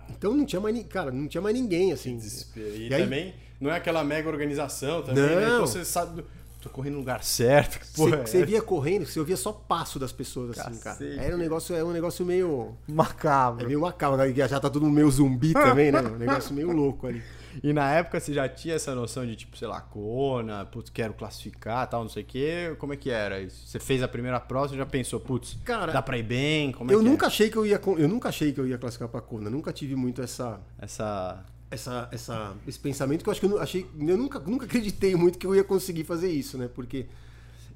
[0.08, 2.16] Então não tinha mais, cara, não tinha mais ninguém assim.
[2.16, 2.74] Desespero.
[2.74, 5.34] E, E aí- também não é aquela mega organização também, né?
[5.46, 5.54] Não.
[5.54, 6.24] Então você sabe.
[6.60, 7.78] Tô correndo no lugar certo.
[7.78, 8.46] que Você, porra é você essa?
[8.46, 10.98] via correndo, você ouvia só passo das pessoas assim, cara.
[11.16, 13.66] Era um negócio, é um negócio meio é macabro.
[13.66, 14.32] meio macabro, né?
[14.34, 16.00] já tá todo meio zumbi também, né?
[16.00, 17.22] Um negócio meio louco ali.
[17.62, 21.14] E na época você já tinha essa noção de, tipo, sei lá, Kona, putz, quero
[21.14, 22.74] classificar, tal, não sei o quê.
[22.78, 23.66] Como é que era isso?
[23.66, 26.72] Você fez a primeira prova, você já pensou, putz, Cara, dá pra ir bem?
[26.72, 27.28] Como é Eu que nunca é?
[27.28, 29.94] achei que eu ia eu nunca achei que eu ia classificar pra Kona, nunca tive
[29.94, 31.44] muito essa Essa.
[31.70, 35.38] Essa, essa, esse pensamento que eu acho que eu, achei, eu nunca, nunca acreditei muito
[35.38, 36.68] que eu ia conseguir fazer isso, né?
[36.72, 37.06] Porque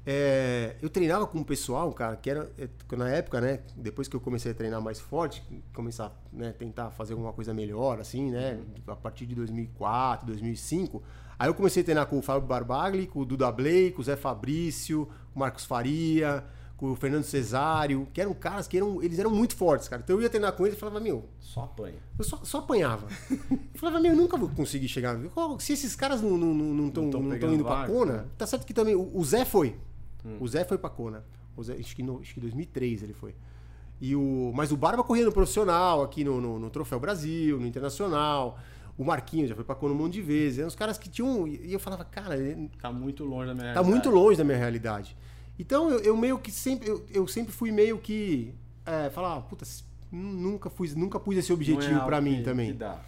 [0.05, 3.59] é, eu treinava com um pessoal, cara, que era é, na época, né?
[3.75, 7.99] Depois que eu comecei a treinar mais forte, começar, né, tentar fazer alguma coisa melhor,
[7.99, 8.59] assim, né?
[8.87, 11.03] A partir de 2004, 2005,
[11.37, 14.05] aí eu comecei a treinar com o Fábio Barbagli, com o Duda Blake, com o
[14.05, 16.43] Zé Fabrício, com o Marcos Faria,
[16.81, 20.01] com o Fernando Cesário, que eram caras que eram, eles eram muito fortes, cara.
[20.03, 21.99] Então eu ia treinar com eles e falava, meu, Só apanha.
[22.17, 23.07] eu só, só apanhava.
[23.29, 25.15] Eu falava, meu, eu nunca vou conseguir chegar.
[25.59, 27.93] Se esses caras não estão não, não, tão- Não tão não tão indo pra vaga,
[27.93, 28.25] Kona, né?
[28.35, 28.95] tá certo que também.
[28.95, 29.75] O, o Zé foi.
[30.39, 31.23] O Zé foi pra Kona.
[31.55, 33.35] O Zé, acho, que no, acho que 2003 ele foi.
[33.99, 37.67] E o, mas o Barba corria no profissional, aqui no, no, no Troféu Brasil, no
[37.67, 38.57] Internacional.
[38.97, 40.57] O Marquinhos já foi pra Kona um monte de vezes.
[40.57, 41.47] Eram os caras que tinham.
[41.47, 42.35] E eu falava, cara,
[42.81, 43.87] Tá muito longe da minha tá realidade.
[43.89, 45.15] muito longe da minha realidade.
[45.59, 46.89] Então eu, eu meio que sempre.
[46.89, 48.53] Eu, eu sempre fui meio que.
[48.85, 49.65] É, falar, puta,
[50.11, 52.67] nunca, fui, nunca pus esse Não é objetivo algo pra mim que- também.
[52.71, 52.99] que dá.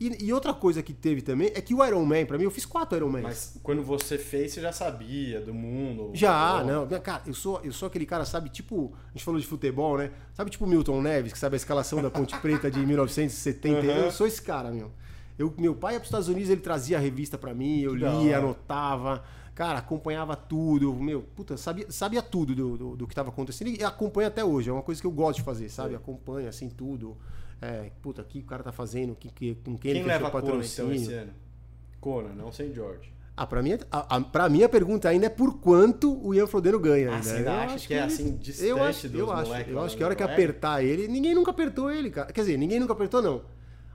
[0.00, 2.50] E, e outra coisa que teve também é que o Iron Man, pra mim, eu
[2.50, 3.20] fiz quatro Iron Man.
[3.22, 6.10] Mas quando você fez, você já sabia do mundo.
[6.12, 6.88] Já, não.
[7.00, 8.92] Cara, eu sou, eu sou aquele cara, sabe, tipo.
[9.10, 10.10] A gente falou de futebol, né?
[10.34, 13.78] Sabe, tipo Milton Neves, que sabe a escalação da Ponte Preta de 1970.
[13.78, 13.84] Uhum.
[13.92, 14.90] Eu sou esse cara, meu.
[15.38, 18.38] Eu, meu pai ia pros Estados Unidos, ele trazia a revista pra mim, eu lia,
[18.38, 19.22] anotava.
[19.54, 20.94] Cara, acompanhava tudo.
[20.94, 24.70] Meu, puta, sabia, sabia tudo do, do, do que tava acontecendo e acompanha até hoje.
[24.70, 25.90] É uma coisa que eu gosto de fazer, sabe?
[25.90, 25.96] Sim.
[25.96, 27.16] Acompanha, assim, tudo.
[27.60, 30.24] É, puta, o que o cara tá fazendo, que, que, com quem, Quem ele leva
[30.24, 30.94] fechou a Kona, então, patrocínio.
[30.94, 31.32] esse ano?
[32.00, 33.12] Kona, não sem George.
[33.36, 36.46] Ah, pra mim, a, a, pra mim a pergunta ainda é por quanto o Ian
[36.46, 37.10] Frodeno ganha.
[37.12, 37.38] Ah, ainda.
[37.38, 39.96] Eu acha acho que é assim, distante eu acho, dos eu acho, eu lá acho
[39.96, 42.32] que a hora que apertar ele, ninguém nunca apertou ele, cara.
[42.32, 43.42] Quer dizer, ninguém nunca apertou, não.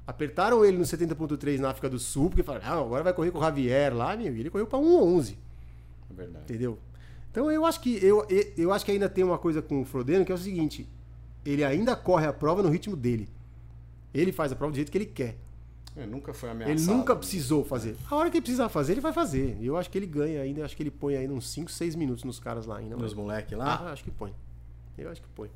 [0.08, 3.40] Apertaram ele no 70.3 na África do Sul, porque falaram, ah, agora vai correr com
[3.40, 5.47] o Javier lá, meu, e ele correu pra 1.11, É
[6.18, 6.44] verdade.
[6.46, 6.78] entendeu?
[7.32, 8.26] Então eu acho que eu,
[8.58, 10.88] eu- acho que ainda tem uma coisa com o Frodeno que é o seguinte,
[11.46, 13.30] ele ainda corre a prova no ritmo dele.
[14.14, 15.38] Ele faz a prova do jeito que ele quer.
[15.96, 16.78] É, nunca foi ameaçado.
[16.78, 17.96] Ele nunca precisou fazer.
[18.10, 19.58] A hora que ele precisar fazer, ele vai fazer.
[19.60, 21.96] E eu acho que ele ganha ainda, acho que ele põe ainda uns 5, 6
[21.96, 22.96] minutos nos caras lá ainda.
[22.96, 23.92] Nos mas- moleques Ah, lá?
[23.92, 24.34] acho que põe.
[24.98, 25.50] Eu acho que põe.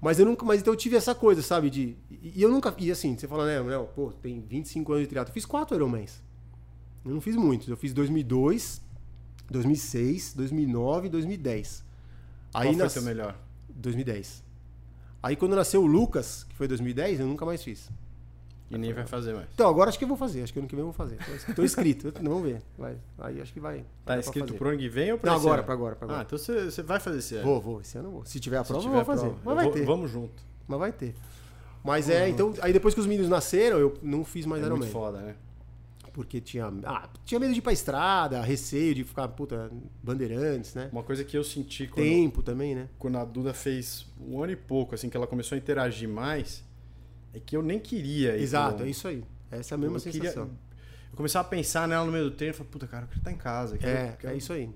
[0.00, 2.74] Mas eu nunca, mas então eu tive essa coisa, sabe, de e e eu nunca,
[2.78, 5.30] e assim, você fala, né, Léo, pô, tem 25 anos de triatlo.
[5.30, 6.22] Eu fiz quatro Ironmans.
[7.04, 7.68] Eu não fiz muitos.
[7.68, 8.80] Eu fiz 2002,
[9.50, 11.84] 2006, 2009 e 2010.
[12.52, 12.92] Qual Aí foi nas...
[12.92, 13.36] seu melhor?
[13.68, 14.42] 2010.
[15.22, 17.90] Aí quando nasceu o Lucas, que foi 2010, eu nunca mais fiz.
[18.70, 19.48] E nem vai fazer mais.
[19.52, 20.42] Então, agora acho que eu vou fazer.
[20.44, 21.18] Acho que ano que vem eu vou fazer.
[21.46, 22.06] Tô- Tô inscrito.
[22.06, 22.62] Eu- Vamos ver.
[22.78, 22.96] Vai.
[23.18, 23.84] Aí acho que vai.
[24.04, 24.52] Tá fazer.
[24.54, 25.64] pro ano que vem ou pra Não, esse agora, ano?
[25.66, 26.20] pra agora, pra agora.
[26.20, 27.44] Ah, então você, vai fazer esse ano.
[27.44, 27.80] Vou, vou.
[27.80, 28.24] Esse ano eu vou.
[28.24, 29.26] Se tiver a Se prova, eu tiver vou fazer.
[29.26, 29.40] prova.
[29.44, 29.84] Mas Eu vai vou- ter.
[29.84, 30.42] Vamos junto.
[30.68, 31.14] Mas vai ter.
[31.82, 32.54] Mas é, então.
[32.62, 35.34] Aí depois que os meninos nasceram, eu não fiz mais É muito foda, né?
[36.12, 36.66] Porque tinha.
[36.84, 39.70] Ah, tinha medo de ir pra estrada, receio de ficar, puta,
[40.02, 40.88] bandeirantes, né?
[40.92, 42.88] Uma coisa que eu senti quando, Tempo também, né?
[42.98, 46.64] quando a Duda fez um ano e pouco, assim, que ela começou a interagir mais,
[47.32, 49.22] é que eu nem queria ir Exato, é isso aí.
[49.50, 50.50] Essa é a mesma eu queria- sensação.
[51.10, 53.20] Eu começava a pensar nela no meio do treino e falei, puta, cara, eu queria
[53.20, 53.76] estar em casa.
[53.76, 54.70] eu É, quero- é isso aí.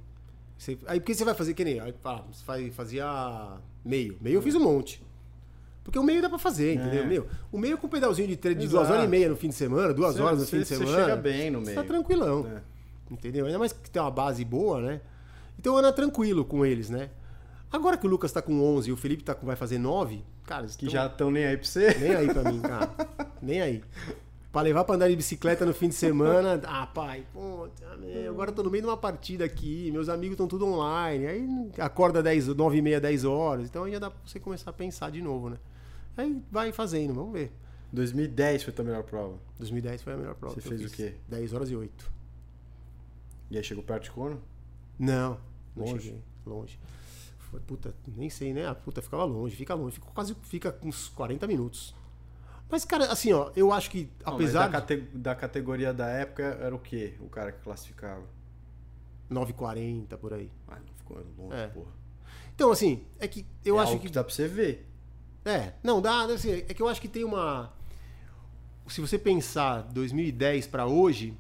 [0.59, 1.81] Você- aí porque você vai fazer que nem.
[1.81, 4.17] Aí, ah, você faz- fazia meio.
[4.21, 5.04] Meio eu fiz um monte.
[5.85, 7.03] Porque o meio dá pra fazer, entendeu?
[7.05, 7.07] É.
[7.07, 9.49] Meu, o meio com um pedalzinho de, tre- de duas horas e meia no fim
[9.51, 10.99] de semana, duas Você- horas no você- fim de você semana.
[11.05, 11.77] chega bem no Você meio.
[11.77, 12.47] tá tranquilão.
[12.47, 12.63] É.
[13.13, 13.45] Entendeu?
[13.47, 15.01] Ainda mais que tem uma base boa, né?
[15.59, 17.11] Então anda tranquilo com eles, né?
[17.71, 20.25] Agora que o Lucas tá com 11 e o Felipe tá com, vai fazer 9,
[20.47, 21.95] cara, eles Que tão já estão nem aí pra você.
[21.99, 22.91] nem aí pra mim, cara.
[23.43, 23.83] nem aí.
[24.51, 28.51] Pra levar pra andar de bicicleta no fim de semana, ah, pai, puta, meu, agora
[28.51, 32.23] eu tô no meio de uma partida aqui, meus amigos estão tudo online, aí acorda
[32.23, 35.11] 10, 9 e meia, 10 horas, então aí já dá pra você começar a pensar
[35.11, 35.57] de novo, né?
[36.17, 37.53] Aí vai fazendo, vamos ver.
[37.93, 39.39] 2010 foi a tua melhor prova.
[39.59, 40.55] 2010 foi a melhor prova.
[40.55, 41.15] Você fez o quê?
[41.29, 42.13] 10 horas e 8.
[43.51, 44.39] E aí chegou perto de Kona?
[44.99, 45.39] Não,
[45.77, 46.03] não Longe?
[46.05, 46.23] cheguei.
[46.47, 46.79] Longe.
[47.51, 48.67] Foi, puta, nem sei, né?
[48.67, 51.95] A puta ficava longe, fica longe, fica quase fica uns 40 minutos.
[52.69, 56.43] Mas, cara, assim, ó, eu acho que, Não, apesar da, cate- da categoria da época
[56.43, 57.15] era o quê?
[57.21, 58.23] O cara que classificava?
[59.29, 60.51] de 9,40 por aí.
[60.69, 61.67] Ah, não ficou longe, É.
[61.69, 61.93] porra.
[62.55, 64.07] Então, assim, é que eu É acho que.
[64.09, 64.87] que dá pra você ver.
[65.45, 67.73] É, não, dá, assim, é que eu acho que tem uma.
[68.89, 71.35] Se você pensar 2010 pra hoje,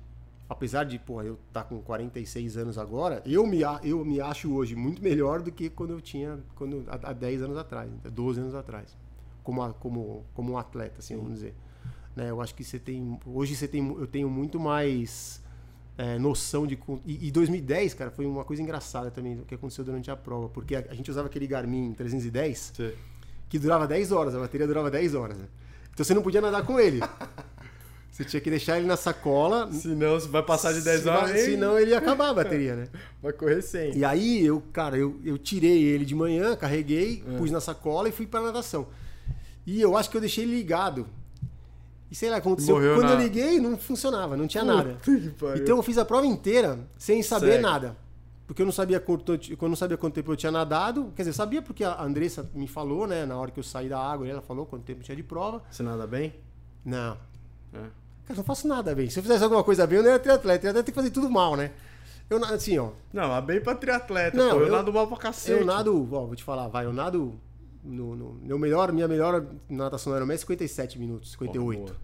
[0.48, 4.74] apesar de, pô, eu tá com 46 anos agora, eu me, eu me acho hoje
[4.74, 8.40] muito melhor do que quando eu tinha quando, há, há 10 anos atrás, há 12
[8.40, 8.96] anos atrás.
[9.42, 11.54] Como, a- como, como um atleta, assim, vamos dizer.
[12.16, 13.18] Né, eu acho que você tem.
[13.26, 13.86] Hoje você tem.
[13.88, 15.42] Eu tenho muito mais
[15.98, 16.78] é, noção de.
[17.04, 20.48] E, e 2010, cara, foi uma coisa engraçada também que aconteceu durante a prova.
[20.48, 22.96] Porque a, a gente usava aquele Garmin 310 Você-
[23.48, 25.36] que durava 10 horas, a bateria durava 10 horas.
[25.38, 25.44] né?
[25.92, 27.00] Então você não podia nadar com ele.
[28.10, 29.68] Você tinha que deixar ele na sacola.
[29.72, 32.86] Senão vai passar de 10 se- horas, nem- Senão ele ia acabar a bateria, né?
[33.20, 33.92] vai correr sem.
[33.96, 37.36] E aí eu, cara, eu, eu tirei ele de manhã, carreguei, É.
[37.38, 38.86] pus na sacola e fui pra natação.
[39.66, 41.08] E eu acho que eu deixei ele ligado.
[42.08, 42.76] E sei lá, aconteceu.
[42.76, 44.96] Morreu Quando na- eu liguei, não funcionava, não tinha nada.
[45.04, 45.62] Puta pariu.
[45.64, 47.62] Então eu fiz a prova inteira sem saber Segue.
[47.64, 47.96] nada.
[48.46, 51.12] Porque eu não sabia quanto, eu não sabia quanto tempo eu tinha nadado.
[51.16, 53.24] Quer dizer, eu sabia porque a Andressa me falou, né?
[53.24, 55.62] Na hora que eu saí da água, ela falou quanto tempo tinha de prova.
[55.70, 56.34] Você nada bem?
[56.84, 57.16] Não.
[57.72, 57.78] É.
[57.78, 57.90] Cara,
[58.30, 59.08] eu não faço nada bem.
[59.08, 60.66] Se eu fizesse alguma coisa bem, eu não ia ter atleta.
[60.66, 61.72] Eu ia ter que fazer tudo mal, né?
[62.28, 62.90] Eu, assim, ó.
[63.12, 64.56] Não, mas bem pra triatleta, Não, pô.
[64.60, 65.58] Eu, eu- nado mal pra cacete.
[65.60, 67.34] Eu nado, ó, vou te falar, vai, eu nado.
[67.82, 71.80] No, no- meu melhor, minha melhor natação no Ironman é 57 minutos, 58.
[71.82, 72.00] Porra, boa.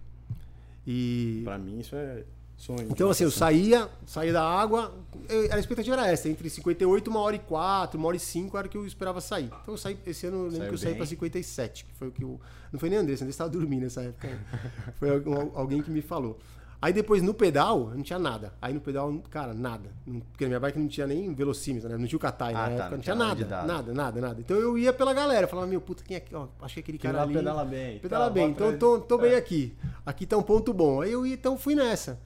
[0.85, 1.41] E.
[1.43, 2.23] Pra mim isso é
[2.61, 2.87] sonho.
[2.89, 4.91] Então, assim, eu saía, saía da água,
[5.29, 8.57] eu- a expectativa era essa, entre 58, uma hora e 4, uma hora e 5
[8.57, 9.45] era o que eu esperava sair.
[9.45, 10.97] Então eu saí, esse ano eu lembro Saiu que eu saí bem.
[10.97, 12.39] pra 57, que foi o que eu.
[12.71, 14.27] Não foi nem André, André estava dormindo nessa época.
[14.99, 15.09] foi
[15.55, 16.37] alguém que me falou.
[16.83, 18.53] Aí depois no pedal, não tinha nada.
[18.59, 19.91] Aí no pedal, cara, nada.
[20.31, 21.95] Porque na minha bike não tinha nem velocímetro, né?
[21.95, 24.39] Não tinha o Katai Ah, na tá, época, não tinha nada nada, nada, nada.
[24.41, 27.13] Então eu ia pela galera, falava, meu, puta, quem é que, ó, achei aquele Aquele
[27.13, 27.35] cara ali.
[27.35, 27.99] pedala bem.
[27.99, 29.37] Pedala Tá, bem, então tô, tô bem É.
[29.37, 29.77] aqui.
[30.03, 31.01] Aqui tá um ponto bom.
[31.01, 32.19] Aí eu ia, então fui nessa.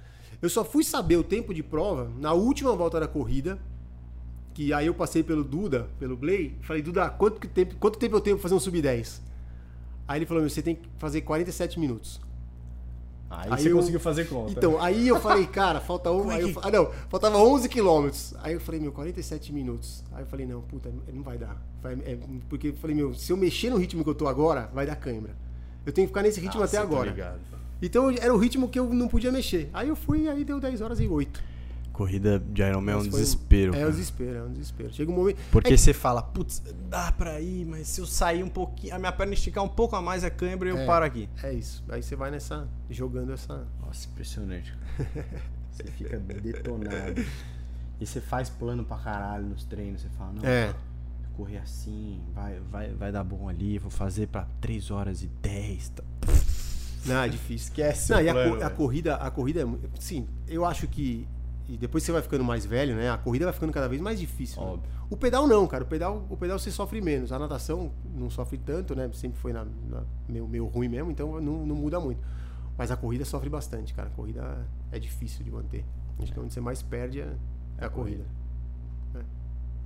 [0.45, 3.57] Eu só fui saber o tempo de prova na última volta da corrida,
[4.53, 8.15] que aí eu passei pelo Duda, pelo Gley, falei, Duda, quanto, que tempo, quanto tempo
[8.15, 9.21] eu tenho pra fazer um sub-10?
[10.07, 12.21] Aí ele falou, meu, você tem que fazer 47 minutos.
[13.27, 14.51] Aí, Aí você eu- conseguiu fazer conta.
[14.51, 16.29] Então, aí eu falei, cara, falta um.
[16.31, 18.35] É aí eu que- fa- ah, não, faltava 11 quilômetros.
[18.43, 20.03] Aí eu falei, meu, 47 minutos.
[20.13, 21.59] Aí eu falei, não, puta, não vai dar.
[21.81, 24.69] Vai- é, porque eu falei, meu, se eu mexer no ritmo que eu tô agora,
[24.71, 25.35] vai dar cãibra.
[25.83, 27.09] Eu tenho que ficar nesse ritmo Nossa, até eu tô agora.
[27.09, 27.39] ligado.
[27.81, 29.69] Então era o ritmo que eu não podia mexer.
[29.73, 31.55] Aí eu fui, aí deu 10 horas e 8.
[31.91, 33.73] Corrida de Ironman é um desespero.
[33.73, 33.87] É cara.
[33.87, 34.93] um desespero, é um desespero.
[34.93, 35.39] Chega um momento.
[35.49, 38.99] Porque é, você fala, putz, dá pra ir, mas se eu sair um pouquinho, a
[38.99, 40.85] minha perna esticar um pouco a mais a cãibra, eu É.
[40.85, 41.29] paro aqui.
[41.41, 41.81] é isso.
[41.87, 42.67] Aí você vai nessa.
[42.89, 43.65] jogando essa.
[43.79, 44.73] Nossa, impressionante.
[45.71, 47.23] você fica detonado.
[48.01, 50.01] E você faz plano pra caralho nos treinos.
[50.01, 50.75] Você fala, não, É.
[51.37, 55.89] correr assim, vai, vai, vai dar bom ali, vou fazer pra 3 horas e 10.
[55.89, 56.03] Tá.
[57.05, 57.67] Não, é difícil.
[57.69, 58.75] Esquece Não, e a, plano, a velho.
[58.75, 59.65] corrida, a corrida é.
[59.99, 61.27] Sim, eu acho que.
[61.67, 63.09] E depois você vai ficando mais velho, né?
[63.09, 64.61] A corrida vai ficando cada vez mais difícil.
[64.63, 64.79] né?
[65.09, 65.83] O pedal não, cara.
[65.83, 67.31] O pedal, o pedal você sofre menos.
[67.31, 69.09] A natação não sofre tanto, né?
[69.13, 72.19] Sempre foi na, na- meio, meio ruim mesmo, então não, não muda muito.
[72.77, 74.09] Mas a corrida sofre bastante, cara.
[74.09, 75.83] A corrida é difícil de manter.
[76.21, 77.33] Acho que onde você mais perde é,
[77.79, 78.25] é a corrida.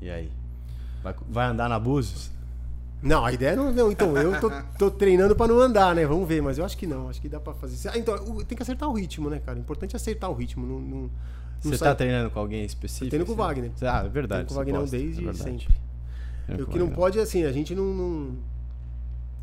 [0.01, 0.32] E aí?
[1.03, 2.32] Vai, vai andar na Búzios?
[3.01, 3.71] Não, a ideia não.
[3.71, 6.05] não então, eu tô, tô treinando pra não andar, né?
[6.05, 7.07] Vamos ver, mas eu acho que não.
[7.09, 7.89] Acho que dá pra fazer.
[7.89, 9.57] Ah, Então, tem que acertar o ritmo, né, cara?
[9.57, 10.65] O importante é acertar o ritmo.
[10.67, 11.09] Não, não,
[11.62, 13.05] Você sai- tá treinando com alguém específico?
[13.05, 13.41] Eu treino com o assim?
[13.62, 13.71] Wagner.
[13.83, 14.45] Ah, é verdade.
[14.45, 15.67] Treino com o Vagnão gosta, desde é sempre.
[16.62, 17.85] O que não pode, assim, a gente não.
[17.85, 18.31] não...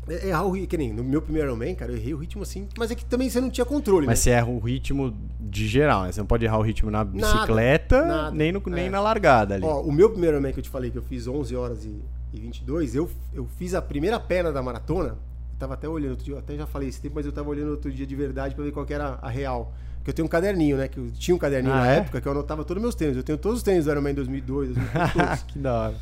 [0.09, 0.67] é- Errar o ritmo.
[0.67, 2.67] Que nem no meu primeiro Ironman, cara, eu errei o ritmo assim.
[2.77, 4.23] Mas é que também você não tinha controle, Mas né?
[4.23, 6.11] você erra o ritmo de geral, né?
[6.11, 8.31] Você não pode errar o ritmo na Nada, bicicleta, nada.
[8.35, 8.89] nem, no, nem É.
[8.89, 9.65] na largada ali.
[9.65, 11.99] Ó, o meu primeiro Ironman que eu te falei que eu fiz 11 horas e,
[12.37, 15.09] e 22, eu, eu fiz a primeira perna da maratona.
[15.09, 17.49] Eu tava até olhando outro dia, eu até já falei esse tempo, mas eu tava
[17.49, 19.73] olhando outro dia de verdade pra ver qual que era a real.
[19.97, 20.87] Porque eu tenho um caderninho, né?
[20.87, 21.97] Que eu tinha um caderninho Ah, na é?
[21.97, 23.17] época que eu anotava todos os meus tênis.
[23.17, 25.43] Eu tenho todos os tênis do Ironman 2002, 2003, todos.
[25.43, 25.95] que da hora.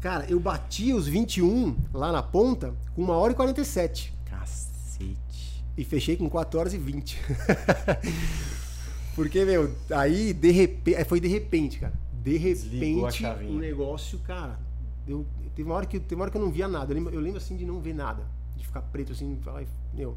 [0.00, 4.12] Cara, eu bati os 21 lá na ponta com 1 hora e 47.
[4.28, 5.62] Cacete.
[5.76, 7.20] E fechei com 4 horas e 20.
[9.14, 11.04] Porque, meu, aí de repente.
[11.04, 11.92] Foi de repente, cara.
[12.22, 14.58] De repente, o negócio, cara.
[15.06, 16.92] Eu, teve, uma hora que, teve uma hora que eu não via nada.
[16.92, 18.22] Eu lembro, eu lembro, assim de não ver nada.
[18.56, 20.16] De ficar preto assim, falar, meu.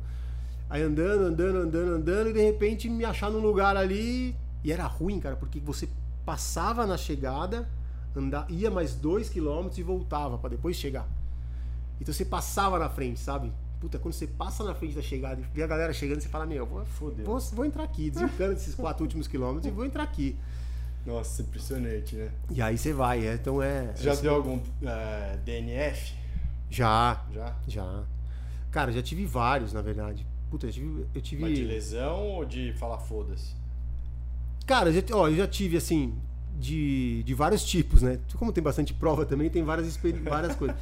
[0.70, 4.36] Aí andando, andando, andando, andando, e de repente me achar num lugar ali.
[4.64, 5.88] E era ruim, cara, porque você
[6.26, 7.70] passava na chegada,
[8.16, 11.08] anda, ia mais dois quilômetros e voltava pra depois chegar.
[12.02, 13.52] Então você passava na frente, sabe?
[13.80, 16.46] Puta, quando você passa na frente da chegada e vê a galera chegando, você fala,
[16.46, 16.84] meu, vou,
[17.24, 20.36] vou, vou entrar aqui, desencando esses quatro últimos quilômetros e vou entrar aqui.
[21.06, 22.32] Nossa, impressionante, né?
[22.50, 23.94] E aí você vai, é, então é.
[23.96, 26.16] Já é- deu algum eh, DNF?
[26.70, 27.56] Já, Já?
[27.68, 28.04] já.
[28.72, 30.26] Cara, já tive vários, na verdade.
[30.50, 31.06] Puta, eu tive.
[31.14, 31.42] Eu tive...
[31.44, 33.54] Mas de lesão ou de falar foda-se?
[34.66, 36.14] Cara, eu já, ó, eu já tive, assim,
[36.60, 38.20] de, de vários tipos, né?
[38.36, 40.76] Como tem bastante prova também, tem várias, várias coisas.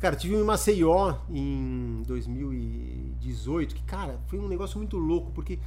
[0.00, 5.58] Cara, tive um em Maceió em 2018, que, cara, foi um negócio muito louco, porque,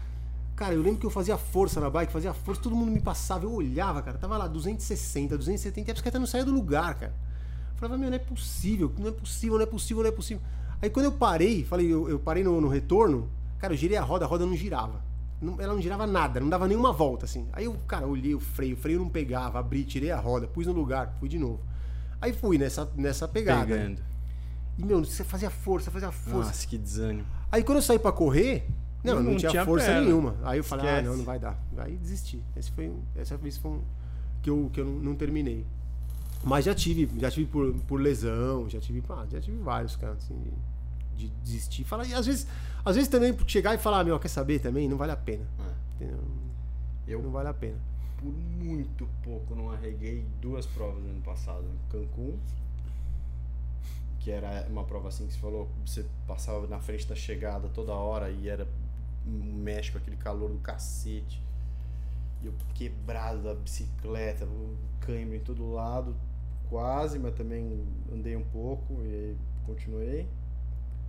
[0.55, 3.45] cara, eu lembro que eu fazia força na bike, fazia força, todo mundo me passava,
[3.45, 7.13] eu olhava, cara, tava lá 260, 270, e a bicicleta não saía do lugar, cara.
[7.73, 10.43] Eu falava, meu, não é possível, não é possível, não é possível, não é possível.
[10.81, 14.01] Aí quando eu parei, falei, eu, eu parei no, no retorno, cara, eu girei a
[14.03, 15.01] roda, a roda não girava.
[15.41, 17.47] Não- ela não girava nada, não dava nenhuma volta, assim.
[17.51, 20.65] Aí eu, cara, olhei o freio, o freio não pegava, abri, tirei a roda, pus
[20.67, 21.59] no lugar, fui de novo.
[22.21, 23.65] Aí fui nessa, nessa pegada.
[23.65, 24.01] Pegando.
[24.77, 26.47] E, meu, você fazia força, fazia força.
[26.47, 27.27] Nossa, que desânimo.
[27.51, 28.65] Aí quando eu saí pra correr,
[29.03, 30.01] não, Não- não, tinha, tinha força perna.
[30.01, 30.35] nenhuma.
[30.43, 31.07] Aí eu falei, ah, Esquece.
[31.09, 31.59] não, não vai dar.
[31.77, 32.41] Aí desisti.
[32.55, 33.81] Esse foi, um- essa vez foi um
[34.41, 35.65] que eu, que eu não, não terminei.
[36.43, 40.13] Mas já tive, já tive por, por lesão, já tive, pá, já tive vários, cara,
[40.13, 40.37] assim,
[41.15, 41.83] de, de desistir.
[41.85, 42.45] Fala, e às vezes,
[42.83, 44.89] às vezes também chegar e falar, meu, quer saber também?
[44.89, 45.45] Não vale a pena.
[45.95, 46.19] Entendeu?
[47.07, 47.77] Eu, Não vale a pena.
[48.17, 51.63] por muito pouco, não arreguei duas provas no ano passado.
[51.63, 52.37] Em Cancún,
[54.19, 57.91] que era uma prova assim que você falou, você passava na frente da chegada toda
[57.93, 58.65] hora e era
[59.29, 61.41] México, aquele calor do cacete.
[62.41, 64.47] E eu quebrado da bicicleta,
[64.99, 66.15] cãibra em todo lado,
[66.69, 70.27] quase, mas também andei um pouco e continuei.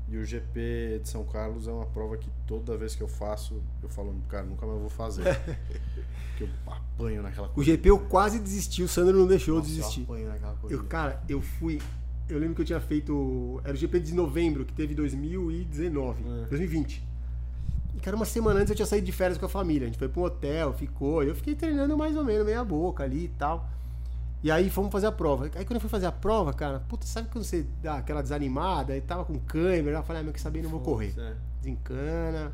[0.09, 3.62] E o GP de São Carlos é uma prova que toda vez que eu faço,
[3.83, 5.24] eu falo, cara, nunca mais vou fazer.
[6.37, 7.72] Porque eu apanho naquela O corrida.
[7.72, 10.00] GP eu quase desisti, o Sandro não deixou eu Nossa, desistir.
[10.00, 10.83] Eu apanho naquela corrida.
[10.83, 11.81] Eu, cara, eu fui.
[12.29, 13.61] Eu lembro que eu tinha feito.
[13.64, 16.22] Era o GP de novembro, que teve 2019.
[16.22, 16.46] É.
[16.46, 17.03] 2020.
[17.96, 19.83] E, cara, uma semana antes eu tinha saído de férias com a família.
[19.83, 21.22] A gente foi pra um hotel, ficou.
[21.22, 23.68] Eu fiquei treinando mais ou menos, meia boca ali e tal.
[24.42, 25.44] E aí fomos fazer a prova.
[25.54, 28.94] Aí quando eu fui fazer a prova, cara, puta, sabe quando você dá aquela desanimada
[28.96, 29.98] e tava com câmera?
[29.98, 31.14] Eu falei, ah, meu, que saber, não vou correr.
[31.16, 31.35] É.
[31.62, 32.52] Desencana,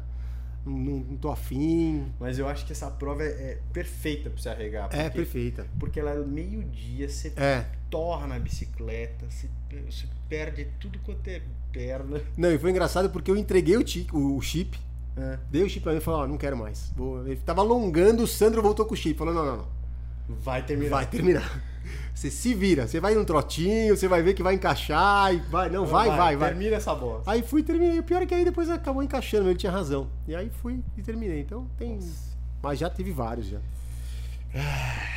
[0.65, 2.07] não, não, tô afim.
[2.21, 4.89] Mas eu acho que essa prova é, é perfeita pra você arregar.
[4.93, 5.67] É, porque- perfeita.
[5.81, 7.65] Porque ela é meio-dia, você É.
[7.91, 9.49] torra na bicicleta, você,
[9.91, 12.21] você perde tudo quanto é perna.
[12.37, 14.79] Não, e foi engraçado porque eu entreguei o, o chip,
[15.21, 15.39] É.
[15.51, 16.91] dei o chip pra mim e falei, ó, não quero mais.
[16.97, 17.27] Vou...
[17.27, 19.19] Ele tava alongando, o Sandro voltou com o chip.
[19.19, 19.67] Falou, não, não, não.
[20.41, 20.91] Vai terminar.
[20.91, 21.63] Vai terminar.
[22.15, 25.71] Você se vira, você vai num trotinho, você vai ver que vai encaixar e vai.
[25.71, 26.51] Não, vai, vai, vai.
[26.51, 27.31] Termina essa bosta.
[27.31, 27.99] Aí fui e terminei.
[27.99, 30.07] O pior é que aí depois acabou encaixando, ele tinha razão.
[30.29, 31.41] E aí fui e terminei.
[31.41, 31.99] Então tem.
[32.63, 33.59] Mas já teve vários já.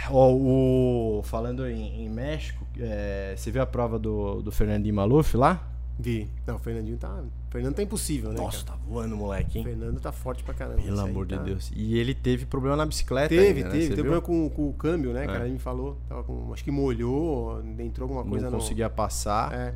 [0.10, 5.36] Ó, o, falando em, em México, é, você viu a prova do, do Fernandinho Maluf
[5.36, 5.73] lá?
[6.00, 6.28] Vi.
[6.48, 7.10] Não, o Fernandinho tá.
[7.22, 8.38] O Fernando tá impossível, né?
[8.38, 8.78] Nossa, cara?
[8.80, 9.64] tá voando, moleque, O hein?
[9.66, 10.82] Fernando tá forte pra caramba.
[10.82, 11.72] Pelo amor de tá- Deus.
[11.76, 13.30] E ele teve problema na bicicleta.
[13.30, 13.70] Teve, ainda, né?
[13.70, 13.84] teve.
[13.84, 14.12] Você Teve viu?
[14.22, 15.28] problema com, com o câmbio, né, É.
[15.28, 15.44] cara?
[15.46, 15.98] Ele me falou.
[16.10, 19.54] Tava com, acho que molhou, entrou alguma coisa Não conseguia passar.
[19.54, 19.76] É.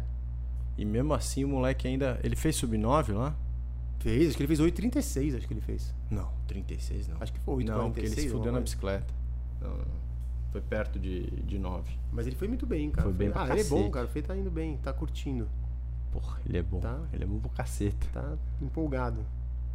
[0.77, 2.19] E mesmo assim o moleque ainda.
[2.23, 3.35] Ele fez sub-9 lá?
[3.99, 5.93] Fez, acho que ele fez 8,36, acho que ele fez.
[6.09, 7.17] Não, 36 não.
[7.19, 7.77] Acho que foi 8,46.
[7.77, 9.13] Não, porque ele se fudeu na bicicleta.
[9.61, 9.85] Não, não.
[10.51, 11.91] Foi perto de, de 9.
[12.11, 13.03] Mas ele foi muito bem, cara.
[13.03, 14.05] Foi bem pra Ah, ele é bom, cara.
[14.05, 15.47] O Fê tá indo bem, tá curtindo.
[16.19, 16.79] Porra, ele é bom.
[16.79, 16.97] Tá.
[17.13, 18.07] Ele é bom pra caceta.
[18.13, 19.19] Tá empolgado.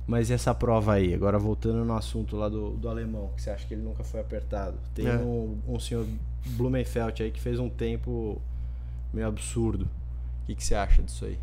[0.06, 1.14] Mas e essa prova aí?
[1.14, 4.20] Agora voltando no assunto lá do, do alemão, que você acha que ele nunca foi
[4.20, 4.76] apertado.
[4.94, 5.16] Tem É.
[5.16, 6.04] um, um senhor
[6.44, 8.40] Blumenfeld aí que fez um tempo
[9.12, 9.84] meio absurdo.
[10.42, 11.38] O que, que você acha disso aí?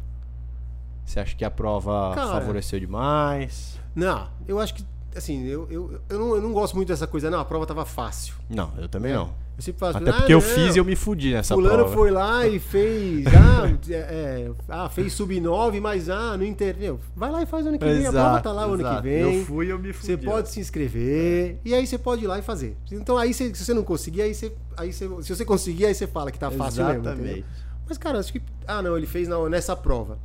[1.06, 2.28] Você acha que a prova Cara.
[2.32, 3.80] favoreceu demais?
[3.96, 7.30] Não, eu acho que, assim, eu, eu, eu, não, eu não gosto muito dessa coisa,
[7.30, 8.36] não, a prova tava fácil.
[8.50, 9.34] Não, eu também não.
[9.58, 11.80] Eu sempre falo, Até ah, porque eu não, fiz e eu me fudi nessa Fulano
[11.80, 11.94] prova.
[11.94, 13.26] foi lá e fez.
[13.36, 16.98] Ah, é, é, ah fez sub-9, mas ah, não entendeu.
[17.14, 18.08] Vai lá e faz ano que vem.
[18.08, 19.04] a prova tá lá o ano que exato.
[19.04, 19.20] vem.
[19.40, 20.06] Eu fui e eu me fudi.
[20.06, 22.78] Você pode se inscrever e aí você pode ir lá e fazer.
[22.90, 25.94] Então aí você- se você não conseguir, aí você, aí você, se você conseguir, aí
[25.94, 27.02] você fala que tá fácil mesmo.
[27.02, 27.30] Exatamente.
[27.30, 27.46] entendeu?
[27.86, 30.18] Mas cara, acho que ah não, ele fez na- nessa prova.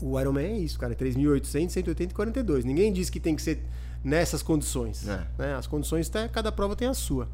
[0.00, 2.64] O Ironman é isso, cara, é 3.800, 180 e 42.
[2.64, 3.64] Ninguém diz que tem que ser
[4.04, 5.08] nessas condições.
[5.08, 5.26] É.
[5.38, 5.54] né?
[5.56, 7.26] As condições, tá- cada prova tem a sua.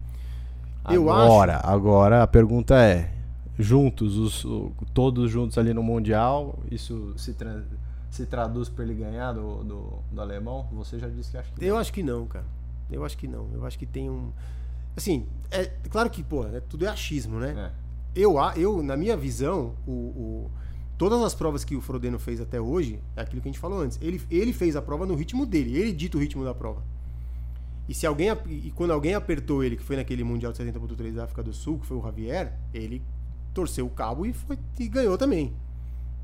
[0.89, 3.13] Eu agora, agora a pergunta é:
[3.59, 4.47] juntos, os,
[4.95, 7.63] todos juntos ali no Mundial, isso se, tra-
[8.11, 10.67] se traduz para ele ganhar do, do, do alemão?
[10.73, 12.47] Você já disse que acha que Eu acho que não, cara.
[12.91, 13.47] Eu acho que não.
[13.53, 14.31] Eu acho que tem um.
[14.97, 17.53] Assim, é claro que, pô, né, tudo é achismo, né?
[17.53, 17.63] não.
[17.63, 17.71] É.
[18.17, 20.51] Eu, eu, na minha visão, o, o-
[21.01, 23.81] todas as provas que o Frodeno fez até hoje, é aquilo que a gente falou
[23.81, 23.99] antes.
[24.03, 26.83] Ele, ele fez a prova no ritmo dele, ele dita o ritmo da prova.
[27.89, 31.25] E se alguém e quando alguém apertou ele, que foi naquele Mundial de 70.3 da
[31.25, 33.03] África do Sul, que foi o Javier, ele
[33.55, 35.55] torceu o cabo e, foi, e ganhou também.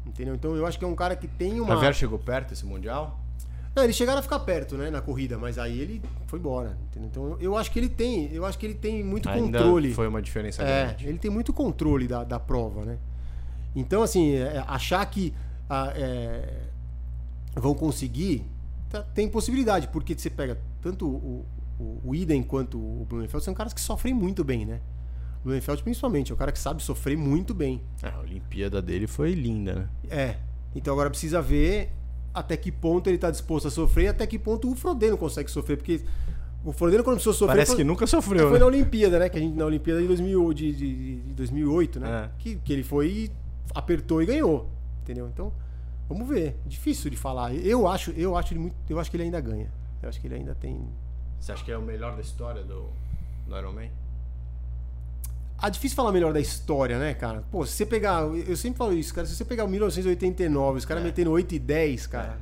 [0.07, 0.35] Entendeu?
[0.35, 1.75] Então eu acho que é um cara que tem uma.
[1.75, 3.19] Javier chegou perto esse Mundial?
[3.75, 7.09] Não, eles chegaram a ficar perto, né, na corrida, mas aí ele foi embora, entendeu?
[7.11, 9.95] Então eu- eu acho que ele tem, eu acho que ele tem muito Ainda controle.
[9.95, 11.09] foi uma diferença É, grande.
[11.09, 12.99] ele tem muito controle da, da prova, né?
[13.77, 15.35] Então, assim, é, achar que
[15.69, 16.63] ah, é,
[17.55, 18.43] vão conseguir,
[18.89, 21.45] tá- tem possibilidade, porque você pega tanto o,
[21.79, 24.81] o, o Iden quanto o Blumenfeld, são caras que sofrem muito bem, né?
[25.41, 27.83] O Blumenfeld, principalmente, é um cara que sabe sofrer muito bem.
[28.03, 29.89] É, a Olimpíada dele foi linda, né?
[30.09, 30.37] É.
[30.75, 31.93] Então agora precisa ver
[32.33, 35.51] até que ponto ele está disposto a sofrer e até que ponto o Frodeno consegue
[35.51, 36.03] sofrer, porque
[36.63, 38.59] o Frodeno quando precisou sofrer Parece foi, que nunca sofreu, foi né?
[38.59, 39.29] na Olimpíada, né?
[39.29, 42.25] Que a gente na Olimpíada de, 2000, de, de, de 2008, né?
[42.25, 42.31] É.
[42.39, 43.31] Que, que ele foi
[43.75, 44.69] apertou e ganhou,
[45.03, 45.29] entendeu?
[45.29, 45.53] Então
[46.09, 46.57] vamos ver.
[46.67, 47.55] Difícil de falar.
[47.55, 49.71] Eu acho, eu acho ele muito, eu acho que ele ainda ganha.
[50.03, 50.81] Eu acho que ele ainda tem.
[51.41, 52.89] Você acha que é o melhor da história do,
[53.47, 53.89] do Iron Man?
[55.59, 57.43] Ah, difícil falar melhor da história, né, cara?
[57.51, 58.23] Pô, se você pegar.
[58.23, 59.27] Eu sempre falo isso, cara.
[59.27, 61.07] Se você pegar o 1989, os caras É.
[61.07, 62.39] metendo 8 e 10, cara.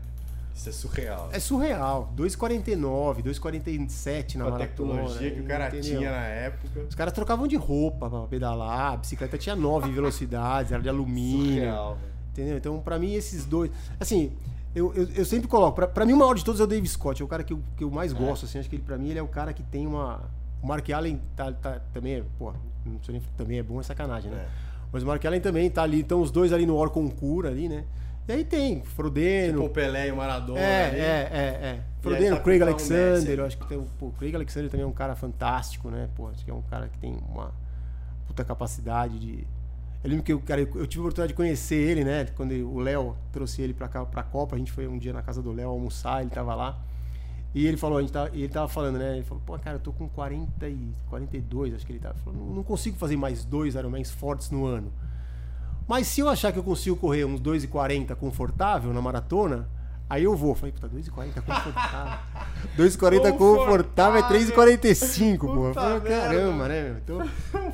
[0.55, 1.29] Isso é surreal.
[1.33, 2.12] É surreal.
[2.17, 4.95] 2,49, 2,47 na a maratona.
[4.95, 5.99] tecnologia que o cara entendeu?
[5.99, 6.81] tinha na época.
[6.88, 11.55] Os caras trocavam de roupa pra pedalar, a bicicleta tinha 9 velocidades, era de alumínio.
[11.55, 11.99] Surreal.
[12.33, 12.57] Entendeu?
[12.57, 13.71] Então, pra mim, esses dois.
[13.99, 14.33] Assim,
[14.75, 15.75] eu, eu, eu sempre coloco.
[15.77, 17.21] Pra, pra mim, o maior de todos é o Dave Scott.
[17.21, 18.45] É o cara que eu, que eu mais gosto.
[18.45, 20.21] Assim, acho que ele, pra mim, ele é o cara que tem uma.
[20.62, 22.25] O Mark Allen tá, tá- também é.
[22.38, 22.53] Pô,
[22.87, 24.38] não sei nem, também é bom, é sacanagem, né?
[24.38, 24.49] É.
[24.93, 26.01] Mas o Mark Allen também tá ali.
[26.01, 27.85] Então, os dois ali no Orconcura ali, né?
[28.27, 29.59] E aí tem Frodeno.
[29.59, 30.59] Tipo o Pelé e o Maradona.
[30.59, 31.71] É, é, é, é.
[31.71, 34.87] aí Frodeno, tá Craig Alexander, eu acho que tem o pô, Craig Alexander também é
[34.89, 36.09] um cara fantástico, né?
[36.15, 37.53] Pô, acho que é um cara que tem uma
[38.27, 39.47] puta capacidade de.
[40.03, 42.27] Eu lembro que eu, cara, eu, tive a oportunidade de conhecer ele, né?
[42.37, 45.23] Quando o Léo trouxe ele pra cá, pra Copa, a gente foi um dia na
[45.23, 46.79] casa do Léo almoçar, ele tava lá.
[47.55, 49.15] E ele falou, a gente tava, e ele tava falando, né?
[49.15, 52.15] Ele falou, pô, cara, eu tô com 40 e 42, acho que ele tava.
[52.15, 54.93] Ele falou, não, não consigo fazer mais dois Ironmans fortes no ano.
[55.87, 59.68] Mas se eu achar que eu consigo correr uns 2,40 confortável na maratona,
[60.09, 60.55] Aí eu vou.
[60.55, 62.19] Falei, puta, 2,40 confortável.
[62.77, 65.73] 2,40 confortável é 3,45, pô.
[65.73, 66.83] Falei, caramba, né?
[66.83, 66.98] meu?
[66.98, 67.31] Então,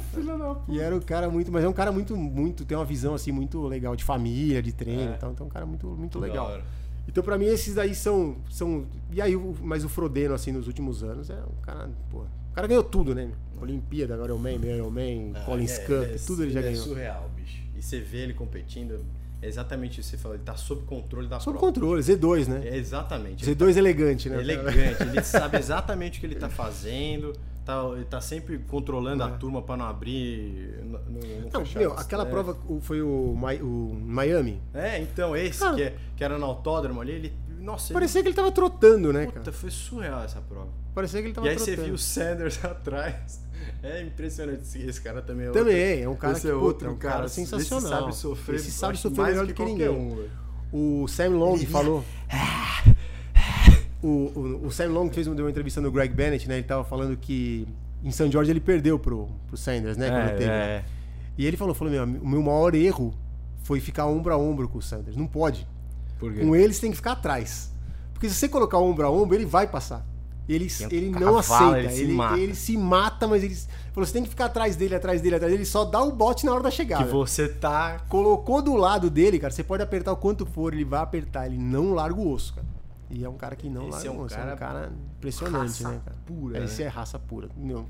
[0.69, 3.33] e era um cara muito, mas é um cara muito, muito, tem uma visão assim
[3.33, 5.15] muito legal de família, de treino É.
[5.17, 5.33] e tal.
[5.33, 6.61] Então, é um cara muito, muito legal.
[7.09, 8.37] Então, pra mim, esses daí são.
[8.49, 11.91] são e aí, mas o Frodeno, assim, nos últimos anos, é um cara.
[12.11, 13.27] Pô, o cara ganhou tudo, né?
[13.27, 13.63] meu?
[13.63, 16.63] Olimpíada, agora é o Man, Man, Man, Collins É, Cup, é, tudo ele já é
[16.63, 16.83] ganhou.
[16.85, 17.60] surreal, bicho.
[17.81, 19.05] E você vê ele competindo,
[19.43, 21.73] é exatamente isso que você falou, ele tá sob controle da Sob prova.
[21.73, 22.61] controle, Z2, né?
[22.69, 23.43] É exatamente.
[23.45, 24.39] Ele Z2 elegante, né?
[24.41, 27.33] elegante, ele sabe exatamente o que ele tá fazendo,
[27.65, 29.33] tá, ele tá sempre controlando a É.
[29.39, 30.79] turma pra não abrir.
[30.85, 32.27] Não, não, não meu, aquela é.
[32.27, 34.61] prova foi o, o Miami.
[34.75, 35.75] É, então, esse Cara.
[35.77, 37.33] que, é- que era no autódromo ali, ele.
[37.61, 39.27] Nossa, Parecia que ele tava trotando, né, ele.
[39.33, 39.53] Puta, cara?
[39.57, 40.69] foi surreal essa prova.
[40.95, 41.77] Parecia que ele tava E aí trotando.
[41.79, 43.41] você viu o Sanders atrás.
[43.83, 44.63] É impressionante.
[44.63, 45.65] Esse- Esse cara também é outro.
[45.65, 47.89] Também, é um cara Esse que é puta, outro é um cara, esse sensacional.
[48.01, 50.29] sabe sofrer, Esse sabe sofrer mais melhor do que qualquer ninguém.
[50.73, 51.03] um.
[51.03, 52.05] O Sam Long falou.
[54.03, 56.55] O, o, o Sam Long fez uma, deu uma entrevista no Greg Bennett, né?
[56.55, 57.69] Ele tava falando que
[58.03, 58.31] em St.
[58.33, 60.09] George ele perdeu pro, pro Sanders, né?
[60.09, 60.51] quando teve.
[60.51, 60.85] é.
[61.37, 63.15] E ele falou, falou, meu, o meu maior erro
[63.63, 65.17] foi ficar ombro a ombro com o Sanders.
[65.17, 65.67] Não pode.
[66.19, 67.71] Com ele você tem que ficar atrás.
[68.15, 70.07] Porque se você colocar ombro a ombro, ele vai passar.
[70.53, 71.79] Ele, um ele não cavalo, aceita.
[71.79, 72.39] ele se ele, mata.
[72.39, 73.55] ele se mata, mas ele
[73.93, 75.63] falou: você tem que ficar atrás dele, atrás dele, atrás dele.
[75.63, 77.05] Ele só dá o bote na hora da Que chegada.
[77.05, 78.01] você tá.
[78.09, 79.53] Colocou do lado dele, cara.
[79.53, 81.47] Você pode apertar o quanto for, ele vai apertar.
[81.47, 82.67] Ele não larga o osso, cara.
[83.11, 84.35] E é um cara que não Esse larga é um o osso.
[84.35, 86.17] é cara um cara impressionante, raça né, cara?
[86.27, 86.87] pura, Esse né?
[86.87, 87.49] é raça pura.
[87.57, 87.87] Não.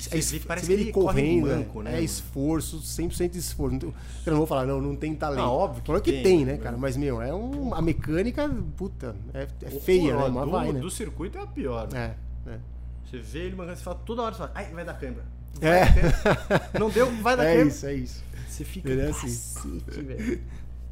[0.00, 2.00] Você é vê, parece você vê que ele ele corre correndo, manco, é, né, é
[2.02, 3.78] esforço, 100% de esforço.
[3.78, 3.94] Tem-
[4.26, 5.38] Eu não vou falar, não, não tem talento.
[5.40, 6.58] Não, óbvio Claro que tem, tem, né, né?
[6.58, 6.76] cara?
[6.76, 10.28] Mas, meu, é um, a mecânica, puta, é, é feia, Pô, né?
[10.28, 10.80] Mas do, vai, né?
[10.80, 11.88] do circuito é a pior.
[11.94, 12.14] É,
[12.50, 12.58] é.
[13.04, 15.24] Você vê ele mancando, você fala toda hora, você fala, ai, vai dar câimbra.
[15.60, 16.78] É.
[16.78, 17.68] Não deu, vai dar É câimbra.
[17.68, 18.24] isso, é isso.
[18.48, 19.78] Você fica Ele é assim.
[20.02, 20.42] velho.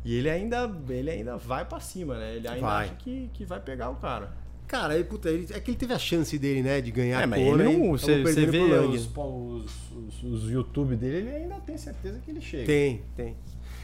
[0.04, 2.36] E ele ainda, ele ainda vai pra cima, né?
[2.36, 2.84] Ele ainda Vai.
[2.86, 4.32] acha que, que vai pegar o cara.
[4.66, 7.26] Cara, ele, puta, ele, é que ele teve a chance dele, né, de ganhar É,
[7.26, 7.90] mas ele não.
[7.92, 12.40] Você, você vê os, os, os, os YouTube dele, ele ainda tem certeza que ele
[12.40, 12.64] chega.
[12.64, 13.36] Tem, tem.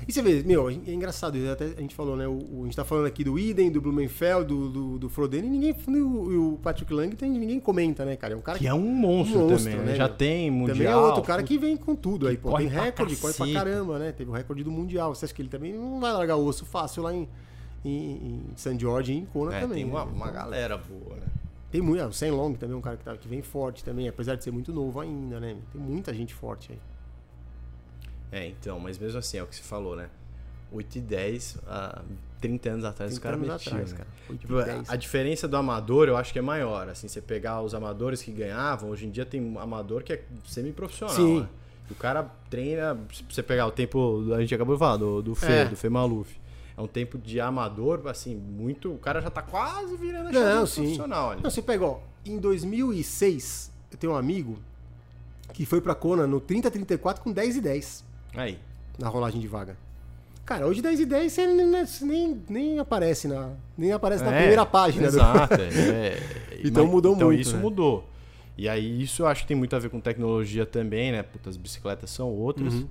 [0.08, 2.26] E você vê, meu, é engraçado, até a gente falou, né?
[2.26, 5.46] O, o- a gente tá falando aqui do Iden, do Blumenfeld, do, do, do Frodeno,
[5.46, 5.76] e ninguém.
[5.88, 8.32] E o, o Patrick Lang tem, ninguém comenta, né, cara?
[8.32, 9.96] É um cara Que é um monstro, monstro, também, né, né?
[9.98, 10.16] Já meu?
[10.16, 10.74] tem mundial.
[10.76, 12.56] Também é outro cara que vem com tudo aí, que pô.
[12.56, 14.10] Tem recorde, corre pra caramba, né?
[14.12, 15.14] Teve o recorde do Mundial.
[15.14, 17.28] Você acha que ele também não vai largar o osso fácil lá em,
[17.84, 18.78] em, em St.
[18.78, 19.76] George e em Kona É, também.
[19.82, 20.12] tem uma, né?
[20.14, 21.26] uma galera boa, né?
[21.70, 22.02] Tem muito.
[22.02, 24.34] ah, O Sam Long também é um cara que, tá, que vem forte também, apesar
[24.34, 25.56] de ser muito novo ainda, né?
[25.72, 26.78] Tem muita gente forte aí.
[28.32, 30.08] É, então, mas mesmo assim, é o que você falou, né?
[30.72, 32.02] 8 e 10, há
[32.40, 33.98] 30 anos atrás, os 30 caras anos metiam, atrás, né?
[33.98, 34.08] cara.
[34.28, 34.90] 8 Tipo, e 10.
[34.90, 36.88] a diferença do amador eu acho que é maior.
[36.88, 40.22] Assim, você pegar os amadores que ganhavam, hoje em dia tem um amador que é
[40.46, 41.14] semi-profissional.
[41.16, 41.40] Sim.
[41.40, 41.48] Né?
[41.90, 42.96] O cara treina.
[43.12, 44.32] Se você pegar o tempo.
[44.32, 45.64] A gente acabou de falar, do, do Fê, É.
[45.64, 46.38] do Fê Maluf.
[46.80, 48.90] É um tempo de amador, assim, muito.
[48.90, 50.80] O cara já tá quase virando a Não, chave sim.
[50.82, 51.42] profissional ali.
[51.42, 54.56] Não, você pega, ó, em 2006, eu tenho um amigo
[55.52, 58.04] que foi pra Kona no 30-34 com 10 e 10
[58.34, 58.58] Aí.
[58.98, 59.76] na rolagem de vaga.
[60.46, 64.32] Cara, hoje 10 e 10 você nem, você nem, nem aparece na, nem aparece na
[64.32, 65.10] É, primeira página.
[65.10, 65.54] do- Exato.
[65.60, 66.18] é.
[66.64, 67.62] Então Mas- mudou então muito, isso né?
[67.62, 68.08] mudou.
[68.56, 71.22] E aí isso eu acho que tem muito a ver com tecnologia também, né?
[71.22, 72.72] Puta, as bicicletas são outras.
[72.72, 72.88] Uhum.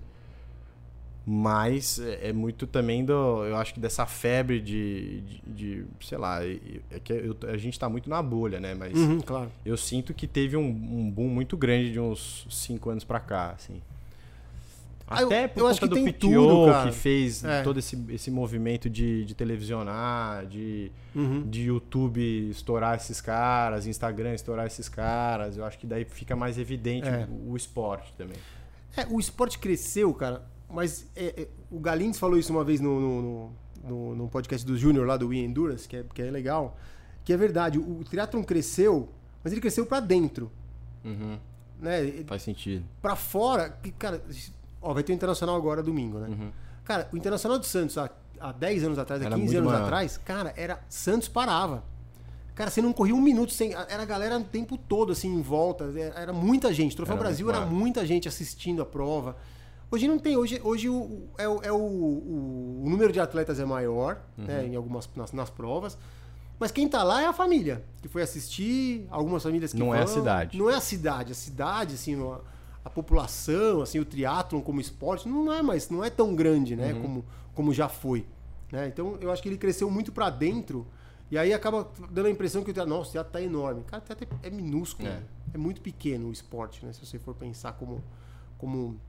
[1.32, 3.46] Mas é é muito também do.
[3.46, 5.22] Eu acho que dessa febre de.
[5.22, 8.74] de, de, sei lá, é que eu- a gente tá muito na bolha, né?
[8.74, 9.52] Mas Uhum, claro.
[9.64, 13.52] eu sinto que teve um, um boom muito grande de uns 5 anos pra cá,
[13.52, 13.80] assim.
[15.08, 17.62] Ah, eu- Até por eu conta acho que do tem PTO, tudo, que fez É.
[17.62, 21.48] todo esse, esse movimento de, de televisionar, de, Uhum.
[21.48, 25.58] de YouTube estourar esses caras, Instagram estourar esses caras.
[25.58, 27.28] Eu acho que daí fica mais evidente É.
[27.30, 28.38] o, o esporte também.
[28.98, 32.99] É, o esporte cresceu, cara, mas é, é, o Galindes falou isso uma vez no,
[32.99, 33.51] no,
[33.84, 36.78] no, no- podcast do Júnior lá do We Endurance, que é, que é legal,
[37.24, 39.09] que é verdade, o, o triatlon cresceu,
[39.43, 40.51] mas ele cresceu pra dentro,
[41.80, 42.01] né?
[42.01, 42.84] Ele- Faz sentido.
[43.01, 44.22] Pra fora, que, cara,
[44.82, 46.28] ó, vai ter o Internacional agora domingo, né?
[46.30, 46.51] Uhum.
[46.84, 48.09] Cara, o Internacional de Santos há,
[48.39, 49.86] há 10 anos atrás, há Era 15 muito anos maior.
[49.86, 51.84] atrás, cara, era Santos parava.
[52.55, 53.74] Cara, você não corria um minuto sem.
[53.74, 55.86] Era a galera o tempo todo, assim, em volta.
[55.95, 56.93] Era, era muita gente.
[56.93, 59.38] Troféu Era Brasil era muita gente assistindo a prova.
[59.92, 60.38] Hoje não tem.
[60.38, 64.46] Hoje, hoje o, é, é o, o- o número de atletas é maior, Uhum.
[64.46, 65.98] né, em algumas nas, nas provas.
[66.60, 70.02] Mas quem tá lá é a família, que foi assistir, algumas famílias que Não é
[70.02, 70.14] a vão.
[70.14, 70.58] cidade.
[70.58, 71.32] Não é a cidade.
[71.32, 72.40] A cidade, assim, a,
[72.84, 76.94] a população, assim, o triatlon como esporte, não é mais, não é tão grande, né,
[76.94, 77.02] Uhum.
[77.02, 77.26] como,
[77.56, 78.26] como já foi.
[78.72, 78.88] Né?
[78.88, 80.86] Então, eu acho que ele cresceu muito pra dentro,
[81.32, 83.84] e aí acaba dando a impressão que o teatro, nossa, o teatro tá enorme.
[83.88, 85.22] Cara, o teatro é, é minúsculo, É.
[85.54, 85.58] é.
[85.58, 88.04] muito pequeno o esporte, né, se você for pensar como,
[88.58, 89.00] como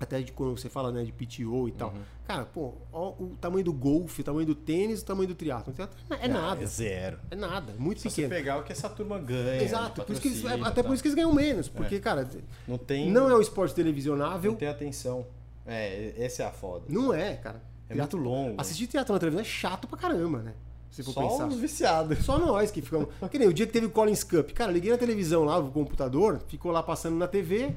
[0.00, 1.90] Até de quando você fala né, de PTO e tal.
[1.90, 2.00] Uhum.
[2.26, 5.72] Cara, pô, ó, o tamanho do golfe, o tamanho do tênis, o tamanho do triatlo.
[5.72, 6.62] O triatlo É nada.
[6.62, 7.18] É zero.
[7.30, 8.34] É nada, é muito Se você pequeno.
[8.34, 9.62] pegar o que essa turma ganha.
[9.62, 11.68] Exato, por eles- patrocínio, até por isso que eles ganham menos.
[11.68, 12.28] Porque, cara,
[12.66, 13.10] Não tem.
[13.10, 14.54] não é um esporte Não televisionável.
[14.56, 15.26] tem atenção.
[15.66, 16.84] É, essa é a foda.
[16.88, 17.62] Não é, cara.
[17.88, 18.60] É muito longo.
[18.60, 20.54] Assistir teatro na televisão é chato pra caramba, né?
[20.90, 21.46] Se for Só pensar.
[21.48, 22.18] os viciados.
[22.24, 23.08] Só nós que ficamos.
[23.30, 24.50] Que nem o dia que teve o Collins Cup.
[24.52, 27.74] Cara, liguei na televisão lá, o computador, ficou lá passando na TV.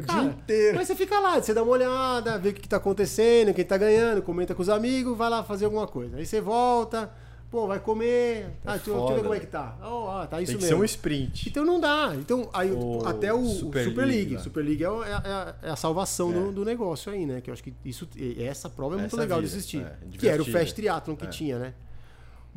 [0.00, 0.76] O Cara, dia inteiro.
[0.76, 3.64] Mas você fica lá, você dá uma olhada, vê o que, que tá acontecendo, quem
[3.64, 6.16] tá ganhando, comenta com os amigos, vai lá fazer alguma coisa.
[6.16, 7.10] Aí você volta,
[7.50, 8.50] pô, vai comer.
[8.64, 9.76] Ah, deixa, eu- ver como é que tá.
[9.82, 10.76] Oh, ah, tá isso Tem que mesmo.
[10.78, 11.48] ser um sprint.
[11.48, 12.12] Então não dá.
[12.16, 14.34] Então, aí, O até o Super Super, League, League.
[14.34, 14.40] né?
[14.40, 16.34] Super League é, é a- é a salvação É.
[16.34, 17.40] do, do negócio aí, né?
[17.40, 19.80] Que eu acho que isso, essa prova é muito Essa legal de vida, assistir.
[19.82, 20.44] é, que era o.
[20.44, 21.28] Fast Triathlon que É.
[21.28, 21.74] tinha, né?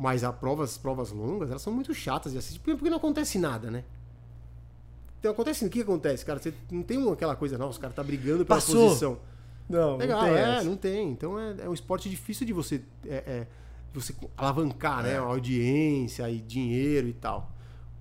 [0.00, 3.68] Mas as provas, provas longas, elas são muito chatas de assistir, porque não acontece nada,
[3.70, 3.82] né?
[5.18, 6.38] Então acontece, o que acontece, cara?
[6.38, 8.88] Você não tem uma- aquela coisa, não, os caras tá brigando pela Passou.
[8.88, 9.18] posição.
[9.68, 10.64] Não, Legal, não tem é, essa.
[10.64, 11.10] não tem.
[11.10, 13.46] Então é, é um esporte difícil de você, é, é,
[13.92, 15.12] de você alavancar, É.
[15.12, 15.18] né?
[15.18, 17.50] A audiência e dinheiro e tal.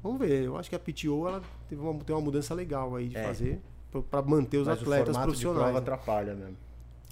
[0.02, 0.44] Vamos ver.
[0.44, 3.24] Eu acho que a PTO ela teve uma, tem uma mudança legal aí de É.
[3.24, 3.62] fazer
[4.12, 5.58] pra manter os Mas atletas o formato de profissionais.
[5.64, 5.78] prova né?
[5.80, 6.58] atrapalha mesmo.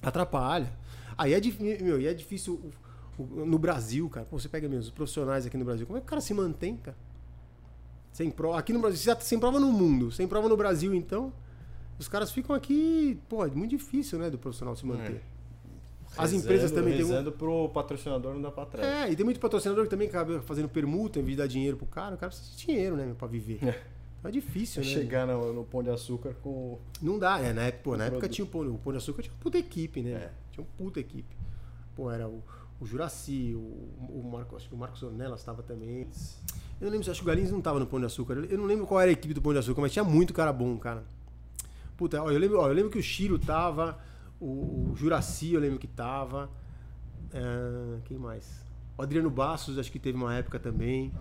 [0.01, 0.71] Atrapalha.
[1.17, 2.71] Aí é difícil, meu, é difícil
[3.17, 4.25] no Brasil, cara.
[4.29, 5.85] Pô, você pega mesmo os profissionais aqui no Brasil.
[5.87, 6.95] Como é que o cara se mantém, cara?
[8.15, 8.57] Sem prova.
[8.57, 11.33] Aqui no Brasil, você já tá sem prova no mundo, sem prova no Brasil, então.
[11.99, 15.21] Os caras ficam aqui, pô, é muito difícil, né, do profissional se manter.
[16.17, 18.87] As Rezando- empresas também têm um- Rezando pro patrocinador não dar pra trás.
[18.87, 21.75] É, e tem muito patrocinador que também acaba fazendo permuta em vez de dar dinheiro
[21.75, 22.15] pro cara.
[22.15, 23.59] O cara precisa de dinheiro, né, pra viver.
[23.61, 23.81] É.
[24.19, 24.87] Então é difícil, né?
[24.87, 26.79] Chegar no, no Pão de Açúcar com.
[27.01, 28.97] Não dá, é, na época, pô, na Um época tinha o Pão, o Pão de
[28.97, 30.11] Açúcar, tinha uma puta equipe, né?
[30.11, 30.31] É.
[30.53, 31.35] Tinha uma puta equipe.
[31.93, 32.41] Pô, era o,
[32.79, 36.07] o Juraci, o, o Marco, acho que o Marcos Ornelas estava também.
[36.79, 38.33] Eu não lembro, acho que o Galinhos não tava no Pão de Açúcar.
[38.49, 40.51] Eu não lembro qual era a equipe do Pão de Açúcar, mas tinha muito cara
[40.51, 41.03] bom, cara.
[41.95, 43.97] Puta, ó, eu lembro, ó, eu lembro que o Chiro tava,
[44.39, 46.49] o, o Juraci eu lembro que tava.
[47.33, 48.65] Ah, quem mais?
[48.97, 51.11] O Adriano Bassos, acho que teve uma época também.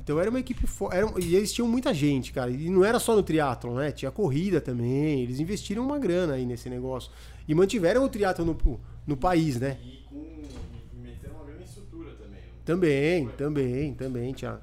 [0.00, 0.96] Então era uma equipe forte.
[1.20, 2.50] E eles tinham muita gente, cara.
[2.50, 3.92] E não era só no triatlon, né?
[3.92, 5.22] Tinha corrida também.
[5.22, 7.12] Eles investiram uma grana aí nesse negócio.
[7.46, 9.78] E mantiveram o triatlon no, no país, né?
[9.84, 10.16] E, com,
[10.92, 12.40] e meteram uma grande estrutura também.
[12.64, 14.58] Também, também, também, tinha.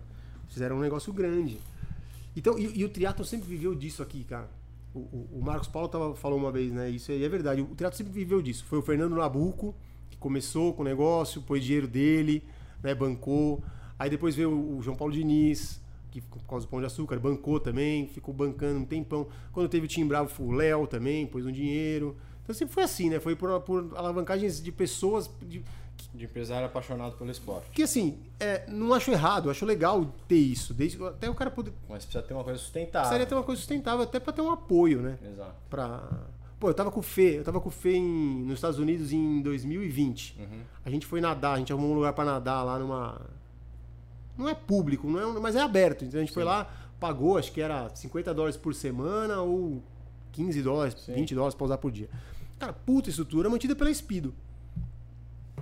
[0.59, 1.57] Fizeram um negócio grande.
[2.35, 4.49] Então, e, e o triatlon sempre viveu disso aqui, cara.
[4.93, 6.89] O, o- o Marcos Paulo tava, falou uma vez, né?
[6.89, 7.61] Isso aí é verdade.
[7.61, 8.65] O triatlon sempre viveu disso.
[8.65, 9.73] Foi o Fernando Nabuco
[10.11, 12.43] que começou com o negócio, pôs dinheiro dele,
[12.83, 12.93] né?
[12.93, 13.63] Bancou.
[13.97, 15.79] Aí depois veio o, o João Paulo Diniz,
[16.11, 19.27] que por causa do Pão de Açúcar, bancou também, ficou bancando um tempão.
[19.53, 22.17] Quando teve o Tim Bravo, foi o Léo também, pôs um dinheiro.
[22.43, 23.17] Então sempre foi assim, né?
[23.21, 25.63] Foi por, por alavancagens de pessoas, de,
[26.13, 27.69] De empresário apaixonado pelo esporte.
[27.71, 30.73] que assim, é, não acho errado, acho legal ter isso.
[30.73, 31.71] Desde, até o cara poder.
[31.87, 33.01] Mas precisa ter uma coisa sustentável.
[33.01, 35.19] Precisaria ter uma coisa sustentável, até pra ter um apoio, né?
[35.23, 35.53] Exato.
[35.69, 36.09] Pra...
[36.59, 39.13] Pô, eu tava com o Fê, eu tava com o Fê em- nos Estados Unidos
[39.13, 40.35] em 2020.
[40.39, 40.61] Uhum.
[40.83, 43.21] A gente foi nadar, a gente arrumou um lugar pra nadar lá numa.
[44.37, 46.03] Não é público, não é, mas é aberto.
[46.03, 49.81] Então a gente foi lá, pagou, acho que era 50 dólares por semana ou
[50.31, 51.13] 15 dólares, Sim.
[51.13, 52.09] 20 dólares pra usar por dia.
[52.57, 54.33] Cara, puta estrutura mantida pela Speedo.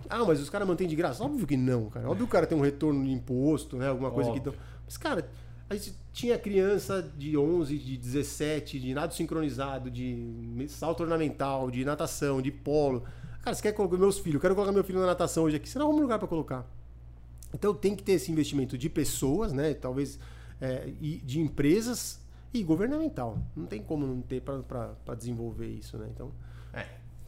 [0.10, 1.24] Ah, mas os caras mantêm de graça?
[1.24, 2.10] Óbvio que não, cara.
[2.10, 3.88] Óbvio que o cara tem um retorno de imposto, né?
[3.88, 4.43] Alguma coisa Óbvio.
[4.43, 4.49] que.
[4.49, 4.62] Então...
[4.86, 5.30] Mas, cara,
[5.70, 11.84] a gente tinha criança de 11, de 17, de nado sincronizado, de salto ornamental, de
[11.84, 13.03] natação, de polo.
[13.41, 14.36] Cara, você quer colocar meus filhos?
[14.36, 15.70] Eu quero colocar meu filho na natação hoje aqui.
[15.70, 16.66] Você não arruma um lugar pra colocar.
[17.53, 19.74] Então tem que ter esse investimento de pessoas, né?
[19.74, 20.20] Talvez
[20.62, 22.20] é, e de empresas
[22.53, 23.38] e governamental.
[23.55, 26.08] Não tem como não ter para desenvolver isso, né?
[26.14, 26.32] Então.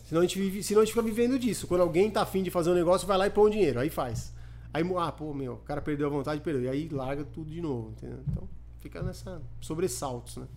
[0.10, 1.68] Senão a gente vive, senão a gente fica vivendo disso.
[1.68, 3.89] Quando alguém tá afim de fazer um negócio, vai lá e põe o dinheiro, aí
[3.91, 4.34] faz.
[4.74, 6.64] Aí, ah, pô, meu, o cara perdeu a vontade, perdeu.
[6.64, 8.20] E aí larga tudo de novo, entendeu?
[8.28, 8.49] Então,
[8.80, 10.47] fica nessa sobressaltos, né?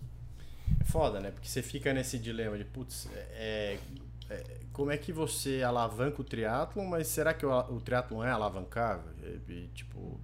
[0.80, 1.30] É foda, né?
[1.30, 3.78] Porque você fica nesse dilema de, putz, é,
[4.30, 8.30] é, como é que você alavanca o triatlon, mas será que o, o triatlon é
[8.30, 9.12] alavancável?
[9.22, 10.18] E, e, tipo,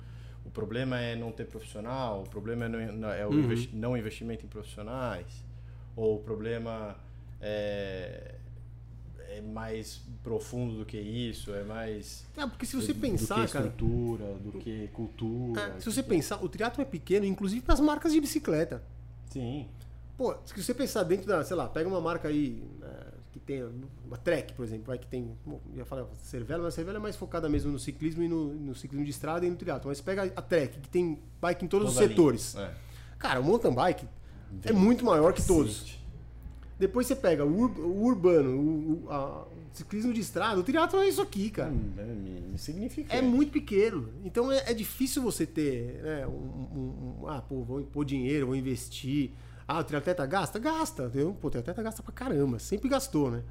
[0.44, 3.38] o problema é não ter profissional, o problema é, não, não- é o Uhum.
[3.40, 5.44] investi- não investimento em profissionais,
[5.94, 6.96] ou o problema
[7.40, 8.34] é,
[9.38, 12.26] é mais profundo do que isso, é mais...
[12.36, 13.66] É, porque se você do pensar, que cara.
[13.66, 15.60] estrutura, do que cultura.
[15.60, 18.20] é, se do você que- pensar, o triatlo é pequeno, inclusive para as marcas de
[18.20, 18.82] bicicleta.
[19.30, 19.66] Sim.
[20.16, 23.62] Pô, se você pensar dentro da, sei lá, pega uma marca aí é, que tem
[24.04, 27.00] uma Trek, por exemplo, vai que tem, bom, ia falar Cervelo, mas a Cervelo é
[27.00, 29.88] mais focada mesmo no ciclismo e no, no ciclismo de estrada e no triatlo.
[29.88, 32.56] Mas pega a Trek, que tem bike em todos Toda os setores.
[32.56, 32.74] É.
[33.18, 34.08] Cara, o mountain bike
[34.64, 35.97] é muito maior que todos.
[36.78, 40.62] Depois você pega o, ur- o urbano, o, o- a- o ciclismo de estrada, o
[40.62, 41.70] triatlo é isso aqui, cara.
[41.70, 41.92] Hum,
[42.54, 43.12] é, significa.
[43.14, 44.08] É muito pequeno.
[44.24, 48.46] Então é, é difícil você ter, né, um, um- um- ah, pô, vou pôr dinheiro,
[48.46, 49.32] vou investir.
[49.66, 50.58] Ah, o triatleta gasta?
[50.58, 51.04] Gasta.
[51.06, 51.36] Entendeu?
[51.40, 52.58] Pô, o triatleta gasta pra caramba.
[52.58, 53.42] Sempre gastou, né?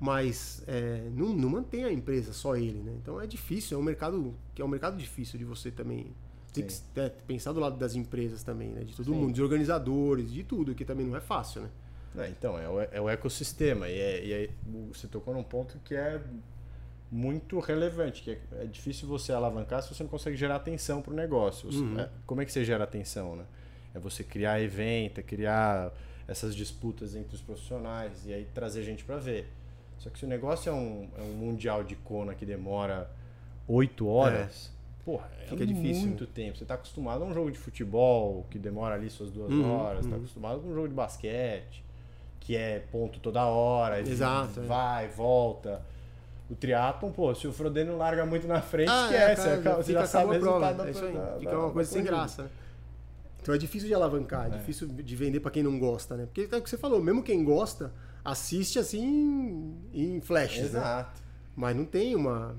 [0.00, 2.92] mas é, não, não mantém a empresa só ele, né?
[3.00, 6.08] Então é difícil, é um mercado que é um mercado difícil de você também
[6.52, 8.82] tem que é, pensar do lado das empresas também, né?
[8.84, 9.12] De todo Sim.
[9.18, 11.68] mundo, de organizadores, de tudo, que também não é fácil, né?
[12.16, 13.88] É, então, é o, é o ecossistema.
[13.88, 14.50] E, é, e é-
[14.88, 16.20] você tocou num ponto que é
[17.10, 21.12] muito relevante, que é, é difícil você alavancar se você não consegue gerar atenção para
[21.12, 21.68] o negócio.
[21.70, 21.98] Uhum.
[22.00, 23.44] é, como é que você gera atenção, né?
[23.94, 25.92] É você criar evento, é criar
[26.26, 29.48] essas disputas entre os profissionais e aí trazer gente para ver.
[29.98, 33.08] Só que se o negócio é um, é um mundial de Kona que demora
[33.68, 34.72] oito horas,
[35.04, 36.56] porra, é Fica difícil, muito tempo.
[36.58, 40.00] Você está acostumado a um jogo de futebol que demora ali suas duas Uhum, horas,
[40.04, 40.22] está uhum.
[40.22, 41.84] acostumado com um jogo de basquete
[42.44, 44.62] que é ponto toda hora, Exato, é.
[44.64, 45.82] vai, volta.
[46.48, 49.42] O triatlon, pô, se o Frodeno larga muito na frente, Ah, é, esquece.
[49.48, 51.58] cara, acaba- você fica- já sabe o resultado da é isso aí, da- fica da-
[51.58, 52.16] uma coisa sem corrida.
[52.18, 52.48] graça, né?
[53.40, 56.26] Então é difícil de alavancar, é, difícil de vender pra quem não gosta, né?
[56.26, 57.92] Porque é o que você falou, mesmo quem gosta,
[58.24, 60.80] assiste assim em flashes, né?
[60.80, 61.22] Exato.
[61.56, 62.54] Mas não tem uma.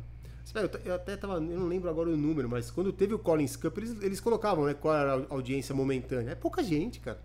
[0.85, 1.35] Eu até tava.
[1.35, 4.65] Eu não lembro agora o número, mas quando teve o Collins Cup, eles, eles colocavam,
[4.65, 4.73] né?
[4.73, 6.31] Qual era a audiência momentânea.
[6.31, 7.19] É pouca gente, cara.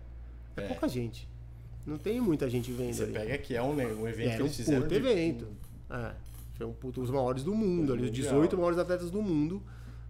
[0.57, 0.67] É, É.
[0.67, 1.29] pouca gente.
[1.91, 3.13] Não tem muita gente vendo Você ali.
[3.13, 4.81] pega que é um, ne- um evento É, que um eles fizeram.
[4.83, 5.47] puto de- evento.
[5.89, 6.11] É.
[6.55, 8.27] Foi um puto, os maiores do mundo, ali, os Mundial.
[8.33, 9.61] 18 maiores atletas do mundo,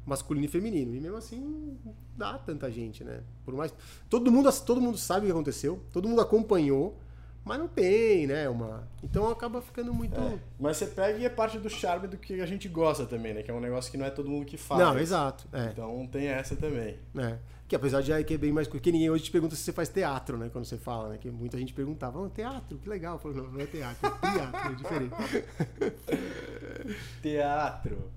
[0.05, 0.93] masculino e feminino.
[0.95, 3.21] E mesmo assim não dá tanta gente, né?
[3.45, 3.73] Por mais.
[4.09, 6.97] Todo mundo, todo mundo sabe o que aconteceu, todo mundo acompanhou,
[7.43, 8.47] mas não tem, né?
[8.47, 8.87] Uma.
[9.03, 10.19] Então acaba ficando muito.
[10.19, 10.37] É.
[10.59, 13.41] Mas você pega e é parte do charme do que a gente gosta também, né?
[13.41, 14.79] Que é um negócio que não é todo mundo que faz.
[14.79, 15.47] Não, exato.
[15.51, 15.65] É.
[15.65, 16.99] Então tem essa também.
[17.17, 17.37] É.
[17.67, 19.63] Que apesar de já que é bem mais coisa, que ninguém hoje te pergunta se
[19.63, 20.49] você faz teatro, né?
[20.51, 21.17] Quando você fala, né?
[21.17, 23.15] Que muita gente perguntava, oh, teatro, que legal.
[23.15, 25.15] Eu falo, não, não é teatro, é teatro, é diferente.
[27.21, 28.11] Teatro.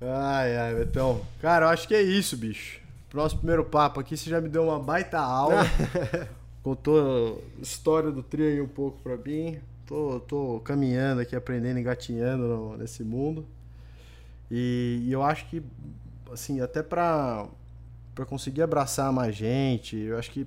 [0.00, 1.24] Ai, ai, Betão.
[1.40, 2.80] Cara, eu acho que é isso, bicho.
[3.14, 5.62] Nosso primeiro papo aqui, você já me deu uma baita aula.
[6.62, 9.58] Contou a história do trio aí um pouco pra mim.
[9.86, 13.44] Tô, tô caminhando aqui, aprendendo, engatinhando no- nesse mundo.
[14.50, 15.62] E, e eu acho que,
[16.30, 17.48] assim, até pra,
[18.14, 20.46] pra conseguir abraçar mais gente, eu acho que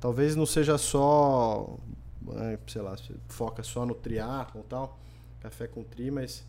[0.00, 1.76] talvez não seja só,
[2.22, 2.96] né, sei lá,
[3.28, 4.98] foca só no triatlon e tal,
[5.40, 6.44] café com tri, mas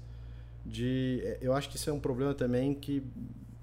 [0.65, 3.03] de é, eu acho que isso é um problema também que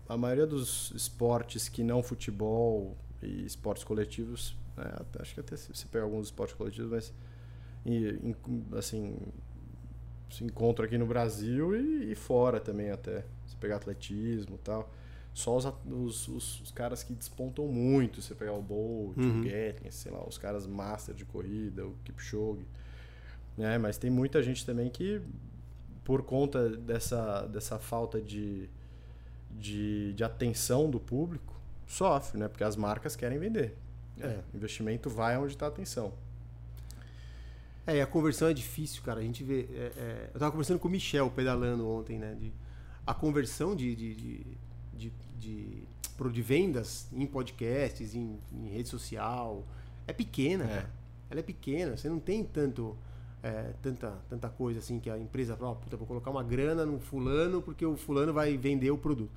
[0.09, 4.85] a maioria dos esportes que não futebol e esportes coletivos né,
[5.21, 7.13] acho que até se você pega alguns esportes coletivos mas
[7.87, 8.35] e,
[8.79, 9.17] assim
[10.31, 14.93] se encontra aqui no Brasil e, e fora também até você pegar atletismo tal
[15.33, 19.41] só os, os, os- os caras que despontam muito você pegar o Bolt Uhum.
[19.41, 22.65] o Gatling sei lá os caras master de corrida o Kipchoge
[23.57, 25.21] né mas tem muita gente também que
[26.05, 28.69] por conta dessa, dessa falta de,
[29.51, 32.47] de, de atenção do público, sofre, né?
[32.47, 33.75] Porque as marcas querem vender.
[34.21, 34.41] É.
[34.53, 36.13] O investimento vai onde está a atenção.
[37.87, 39.21] É, e a conversão é difícil, cara.
[39.21, 39.69] A gente vê.
[39.73, 42.35] é, é, eu tava conversando com o Michel pedalando ontem, né?
[42.41, 42.53] De,
[43.07, 44.47] a conversão de, de, de,
[45.39, 45.83] de,
[46.33, 49.63] de, vendas em podcasts, em, em rede social,
[50.07, 50.69] é pequena, É.
[50.69, 50.91] cara.
[51.31, 51.97] Ela é pequena.
[51.97, 52.97] Você não tem tanto.
[53.43, 56.87] é, tanta, tanta coisa assim que a empresa fala, "Ó, puta, vou colocar uma grana
[56.87, 59.31] no fulano porque o fulano vai vender o produto.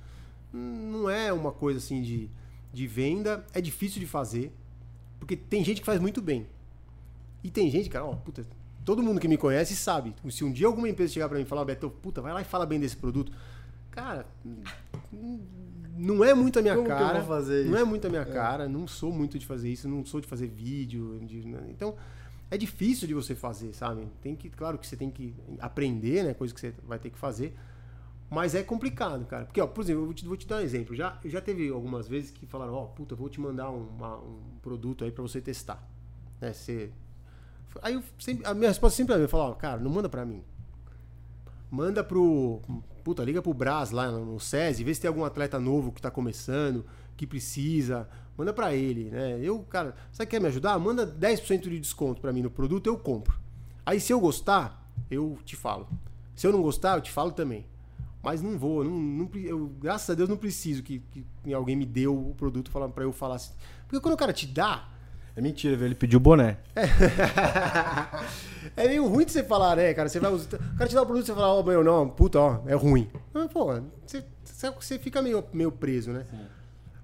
[0.50, 2.30] Não é uma coisa assim de,
[2.72, 4.50] de venda, é difícil de fazer,
[5.18, 6.46] porque tem gente que faz muito bem.
[7.42, 8.44] E tem gente, cara, ó, puta,
[8.84, 10.14] todo mundo que me conhece sabe.
[10.30, 12.44] Se um dia alguma empresa chegar pra mim e falar, Beto, puta, vai lá e
[12.44, 13.32] fala bem desse produto.
[13.90, 14.26] Cara,
[15.96, 17.18] não é muito a minha Como cara.
[17.68, 20.26] não é muito a minha cara, não sou muito de fazer isso, não sou de
[20.26, 21.18] fazer vídeo.
[21.24, 21.60] de- né?
[21.70, 21.94] então,
[22.50, 24.06] é difícil de você fazer, sabe?
[24.22, 26.34] Tem que, claro que você tem que aprender, né?
[26.34, 27.54] Coisa que você vai ter que fazer.
[28.30, 29.46] Mas é complicado, cara.
[29.46, 30.94] Porque, ó, por exemplo, eu vou te, vou te dar um exemplo.
[30.94, 34.18] Já, já teve algumas vezes que falaram, ó, puta, eu vou te mandar um, uma-
[34.18, 35.82] um produto aí pra você testar.
[36.40, 36.52] Né?
[36.52, 36.90] Você...
[37.82, 40.42] Aí eu sempre- a minha resposta sempre é falo, ó, cara, não manda pra mim.
[41.70, 42.60] Manda pro.
[43.04, 46.10] Puta, liga pro Brás lá no SESI, vê se tem algum atleta novo que tá
[46.10, 46.84] começando,
[47.16, 48.08] que precisa.
[48.36, 49.38] Manda pra ele, né?
[49.42, 50.78] Eu, cara, que quer me ajudar?
[50.78, 53.38] Manda 10% de desconto pra mim no produto, eu compro.
[53.84, 55.88] Aí se eu gostar, eu te falo.
[56.36, 57.66] Se eu não gostar, eu te falo também.
[58.22, 61.00] Mas não vou, não, não eu, graças a Deus não preciso que,
[61.44, 63.52] que alguém me dê o produto falando para eu falar assim.
[63.86, 64.88] Porque quando o cara te dá,
[65.36, 65.88] É mentira, velho.
[65.88, 66.58] Ele pediu boné.
[68.76, 70.08] é meio ruim de você falar, né, cara?
[70.08, 72.08] Você vai usar, o cara te dá o produto e você fala, ó, meu, não,
[72.08, 73.08] puta, ó, é ruim.
[73.52, 73.66] Pô,
[74.04, 76.26] você, você- fica meio, meio preso, né?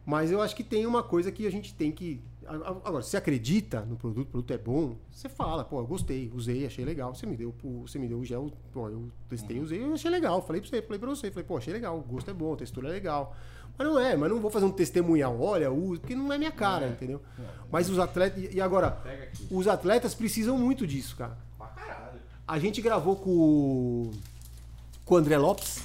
[0.05, 2.21] Mas eu acho que tem uma coisa que a gente tem que.
[2.47, 6.31] Agora, se você acredita no produto, o produto é bom, você fala, pô, eu gostei,
[6.35, 7.15] usei, achei legal.
[7.15, 10.11] Você me deu, o- você me deu o gel, pô, eu testei, usei, eu achei
[10.11, 10.41] legal.
[10.43, 12.57] Falei pra você, falei pra você, falei, pô, achei legal, o gosto é bom, a
[12.57, 13.35] textura é legal.
[13.77, 16.53] Mas não é, mas não vou fazer um testemunhal, olha, uso, porque não é minha
[16.53, 17.21] cara, entendeu?
[17.73, 18.53] Mas os atletas.
[18.55, 19.01] E agora,
[19.51, 21.37] os atletas precisam muito disso, cara.
[21.59, 22.21] Pra caralho.
[22.47, 24.11] A gente gravou com, o-
[25.05, 25.83] com o André Lopes,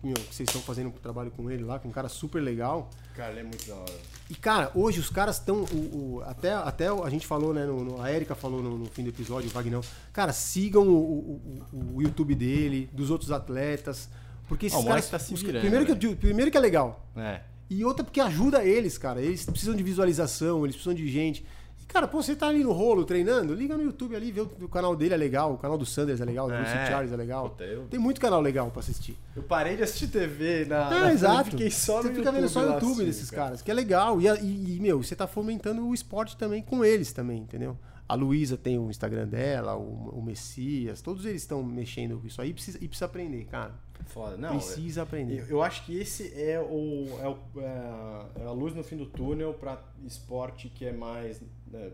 [0.00, 2.88] que vocês estão fazendo um trabalho com ele lá, com um cara super legal.
[3.16, 3.92] Cara, ele é muito da hora.
[4.28, 5.62] E, cara, hoje os caras estão.
[5.72, 7.64] O, o- até, até a gente falou, né?
[7.64, 9.80] no- no- a Erika falou no, no fim do episódio, o Vagnão.
[10.12, 14.08] Cara, sigam o, o- o- o YouTube dele, dos outros atletas.
[14.48, 15.08] Porque esses o caras.
[15.08, 17.04] tá se os- virando, primeiro, que, digo- primeiro que é legal.
[17.16, 17.40] É.
[17.70, 19.20] E outra porque ajuda eles, cara.
[19.20, 21.44] Eles precisam de visualização, eles precisam de gente.
[21.88, 24.68] Cara, pô, você tá ali no rolo treinando, liga no YouTube ali, vê o, o
[24.68, 26.58] canal dele é legal, o canal do Sanders é legal, o do É.
[26.60, 27.48] Lucy Charles é legal.
[27.50, 29.16] Puta, eu- Tem muito canal legal pra assistir.
[29.34, 30.88] Eu parei de assistir TV na.
[30.94, 31.50] É, na- exato.
[31.50, 34.20] Fiquei só no você fica vendo só o YouTube desses caras, que é legal.
[34.20, 37.76] E, e- e, meu, você tá fomentando o esporte também com eles também, entendeu?
[38.08, 42.40] A Luísa tem o Instagram dela, o, o Messias, todos eles estão mexendo com isso
[42.40, 43.74] aí precisa, e precisa aprender, cara.
[44.06, 44.36] Foda.
[44.36, 45.40] Não, precisa aprender.
[45.40, 48.96] Eu, eu acho que esse é o, é, o- é- é a luz no fim
[48.96, 51.40] do túnel para esporte que é mais.
[51.66, 51.90] né,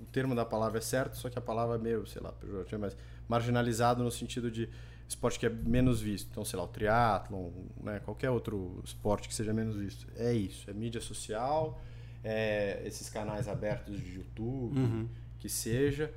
[0.00, 2.78] o termo da palavra é certo, só que a palavra é meio, sei lá, pejorativa,
[2.78, 2.96] mas
[3.28, 4.68] marginalizado no sentido de
[5.08, 6.28] esporte que é menos visto.
[6.30, 7.50] Então, sei lá, o triatlon,
[7.82, 10.06] né, qualquer outro esporte que seja menos visto.
[10.16, 11.80] É isso, é mídia social,
[12.24, 15.08] é esses canais abertos de YouTube, Uhum.
[15.44, 16.10] Que seja,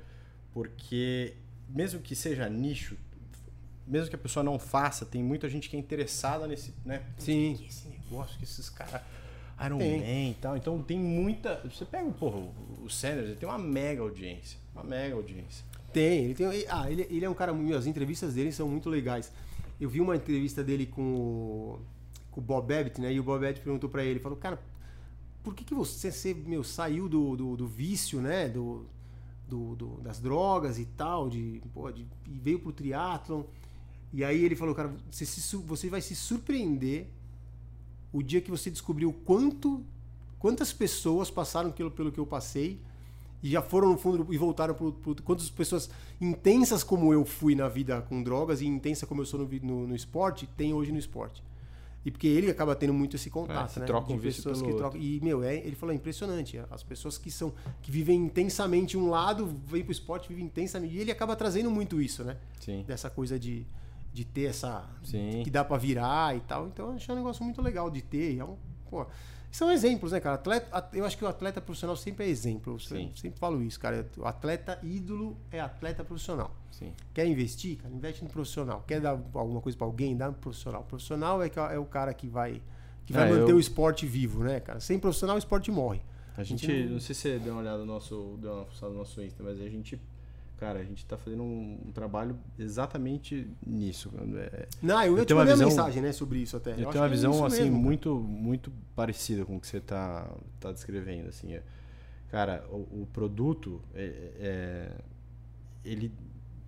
[0.54, 1.34] porque
[1.68, 2.96] mesmo que seja nicho,
[3.86, 7.02] mesmo que a pessoa não faça, tem muita gente que é interessada nesse, né?
[7.18, 7.54] Sim.
[7.58, 9.02] Que esse negócio que esses caras
[9.66, 9.98] Iron Tem.
[10.00, 10.56] Man e tal.
[10.56, 11.60] Então tem muita.
[11.70, 14.58] Você pega, porra, o- Sanders, ele tem uma mega audiência.
[14.74, 15.62] Uma mega audiência.
[15.92, 16.46] Tem, ele tem.
[16.70, 17.52] Ah, ele, ele é um cara.
[17.76, 19.30] As entrevistas dele são muito legais.
[19.78, 21.80] Eu vi uma entrevista dele com o,
[22.30, 23.12] com o Bob Babbitt, né?
[23.12, 24.58] E o Bob Babbitt perguntou pra ele, falou, cara,
[25.42, 28.48] por que, que você, você meu, saiu do, do, do vício, né?
[28.48, 28.86] Do,
[29.48, 33.42] do, do- das drogas e tal, de, pô, de, e veio pro triatlon.
[34.12, 37.06] E aí ele falou, cara, você, se você vai se surpreender
[38.12, 39.82] o dia que você descobrir o quanto
[40.38, 42.80] quantas pessoas passaram pelo, pelo que eu passei
[43.42, 45.90] e já foram no fundo e voltaram pro, pro quantas pessoas
[46.20, 49.86] intensas como eu fui na vida com drogas e intensa como eu sou no, no,
[49.88, 51.42] no esporte tem hoje no esporte
[52.08, 54.72] e porque ele acaba tendo muito esse contato É, né troca de vício pessoas que
[54.74, 57.52] trocam e meu é ele falou é impressionante as pessoas que são
[57.82, 62.00] que vivem intensamente um lado vêm pro esporte vivem intensamente e ele acaba trazendo muito
[62.00, 62.36] isso né
[62.68, 62.84] Sim.
[62.86, 63.66] dessa coisa de,
[64.12, 65.42] de ter essa Sim.
[65.42, 66.66] que dá pra virar e tal.
[66.66, 68.34] Então eu achei um negócio muito legal de ter.
[68.34, 68.56] e É um,
[68.90, 69.06] pô,
[69.50, 70.34] são exemplos, né, cara?
[70.36, 72.74] Atleta, at- eu acho que o atleta profissional sempre é exemplo.
[72.74, 73.10] Eu Sim.
[73.16, 74.06] sempre falo isso, cara.
[74.16, 76.54] O atleta ídolo é atleta profissional.
[76.70, 76.92] Sim.
[77.14, 77.92] Quer investir, cara?
[77.94, 78.84] Investe no profissional.
[78.86, 80.16] Quer dar alguma coisa pra alguém?
[80.16, 80.82] Dá no profissional.
[80.82, 82.60] O profissional é, que é o cara que vai,
[83.06, 84.80] que vai É, manter eu- o esporte vivo, né, cara?
[84.80, 86.00] Sem profissional, o esporte morre.
[86.36, 88.88] A gente, gente não- não sei se você deu uma olhada no nosso, deu uma
[88.90, 90.00] no nosso Insta, mas a gente,
[90.58, 94.10] cara, a gente tá fazendo um, um trabalho exatamente nisso.
[94.36, 96.70] É, Não, eu, Eu eu te tenho uma visão- mensagem, né, sobre isso até.
[96.70, 99.66] Eu acho tenho uma é visão isso assim mesmo, muito muito parecida com o que
[99.66, 100.28] você tá
[100.60, 101.54] tá descrevendo assim.
[101.54, 101.62] é.
[102.30, 104.92] Cara, o, o produto é, é-
[105.84, 106.12] ele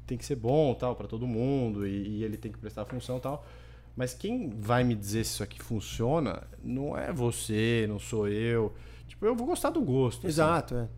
[0.06, 3.20] tem que ser bom, tal, para todo mundo e, e ele tem que prestar função,
[3.20, 3.44] tal.
[3.96, 8.72] Mas quem vai me dizer se isso aqui funciona não é você, não sou eu.
[9.06, 10.20] Tipo, eu vou gostar do gosto.
[10.20, 10.28] assim.
[10.28, 10.88] Exato, é.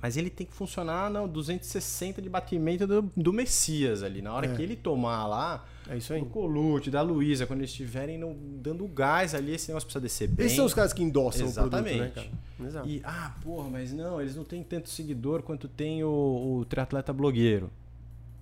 [0.00, 4.20] Mas ele tem que funcionar no 260 de batimento do, do Messias ali.
[4.20, 4.54] Na hora É.
[4.54, 6.20] que ele tomar lá, É isso aí.
[6.20, 8.20] do Colute, da Luísa, quando eles estiverem
[8.60, 10.44] dando gás ali, esse negócio precisa descer bem.
[10.46, 12.30] Esses são os caras que endossam o produto, né, Exatamente.
[12.62, 12.88] Exato.
[12.88, 17.12] E, ah, porra, mas não, eles não têm tanto seguidor quanto tem o, o triatleta
[17.12, 17.70] blogueiro.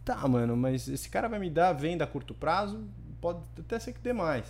[0.05, 2.83] Tá, mano, mas esse cara vai me dar venda a curto prazo,
[3.21, 4.45] pode até ser que dê mais.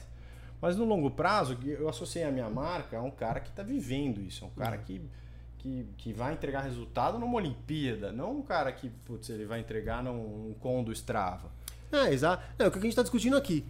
[0.60, 4.20] Mas no longo prazo, eu associei a minha marca a um cara que tá vivendo
[4.22, 5.00] isso, é um cara que,
[5.64, 10.02] que, que vai entregar resultado numa Olimpíada, não um cara que, putz, ele vai entregar
[10.02, 11.50] num, num com do Strava.
[11.90, 12.44] É, exato.
[12.58, 13.64] É, o que a gente tá discutindo aqui.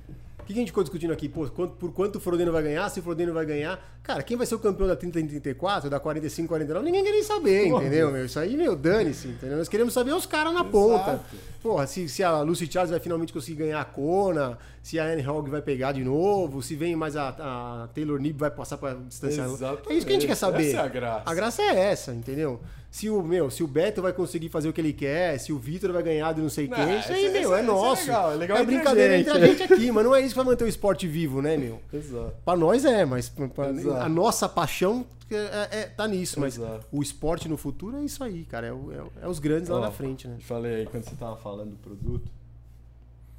[0.44, 1.26] O que a gente ficou discutindo aqui?
[1.26, 2.86] Pô, quanto- por quanto o Frodeno vai ganhar?
[2.90, 3.82] Se o Frodeno vai ganhar.
[4.02, 6.84] Cara, quem vai ser o campeão da 30 em 34, da 45 49?
[6.84, 7.80] Ninguém quer nem saber, Porra.
[7.82, 8.26] entendeu, meu?
[8.26, 9.56] Isso aí, meu, dane-se, entendeu?
[9.56, 11.18] Nós queremos saber os caras na ponta.
[11.62, 15.26] Porra, se, se a Lucy Charles vai finalmente conseguir ganhar a Kona, se a Anne
[15.26, 18.92] Hogg vai pegar de novo, se vem mais a, a Taylor Nib vai passar pra
[18.92, 19.40] distância.
[19.42, 19.90] Exatamente.
[19.90, 20.68] É isso que a gente quer saber.
[20.68, 21.22] Essa é a graça.
[21.24, 22.60] A graça é essa, entendeu?
[22.94, 25.58] Se o, meu, se o Beto vai conseguir fazer o que ele quer, se o
[25.58, 27.72] Vitor vai ganhar de não sei Não, quem, isso aí, esse- meu, é esse é
[27.72, 28.02] nosso.
[28.06, 29.28] legal, é legal a brincadeira gente.
[29.30, 31.56] entre a gente aqui, mas não é isso que vai manter o esporte vivo, né,
[31.56, 31.80] meu?
[31.92, 32.36] Exato.
[32.44, 33.66] Pra nós é, mas pra-
[34.00, 36.38] a nossa paixão é, é- tá nisso.
[36.38, 36.86] Mas Exato.
[36.92, 38.68] o esporte no futuro é isso aí, cara.
[38.68, 40.36] É, é é os grandes lá Ó, na frente, né?
[40.42, 42.30] Falei aí, quando você tava falando do produto,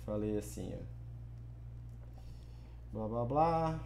[0.05, 0.69] falei assim,
[2.93, 2.97] ó.
[2.97, 3.79] Blá blá blá.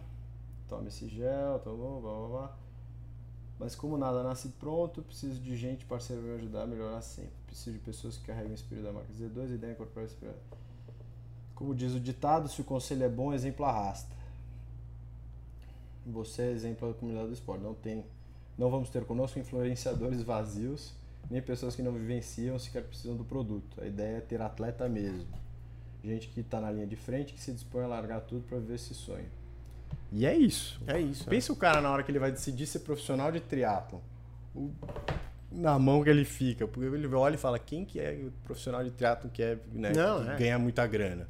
[0.68, 2.56] Toma esse gel, tomou, blá blá blá.
[3.60, 7.34] Mas como nada nasce pronto, preciso de gente parceira pra me ajudar a melhorar sempre.
[7.46, 10.38] Preciso de pessoas que carregam o espírito da marca Z2 e ideia incorporar esse espírito.
[11.54, 14.16] Como diz o ditado, se o conselho é bom, exemplo arrasta.
[16.06, 17.62] Você é exemplo da comunidade do esporte.
[17.62, 18.02] Não tem,
[18.56, 20.94] não vamos ter conosco influenciadores vazios
[21.28, 23.80] nem pessoas que não vivenciam sequer precisam do produto.
[23.80, 25.28] A ideia é ter atleta mesmo.
[26.02, 28.76] Gente que está na linha de frente, que se dispõe a largar tudo para ver
[28.76, 29.28] esse sonho.
[30.12, 30.80] E é isso.
[30.86, 31.24] É isso.
[31.26, 34.02] Pensa o cara na hora que ele vai decidir ser profissional de triatlo.
[34.54, 34.70] O-
[35.52, 36.66] Na mão que ele fica.
[36.66, 39.92] Porque ele olha e fala, quem que é o profissional de triatlo que, é, né,
[39.94, 40.36] Não, que é.
[40.36, 41.28] ganha muita grana?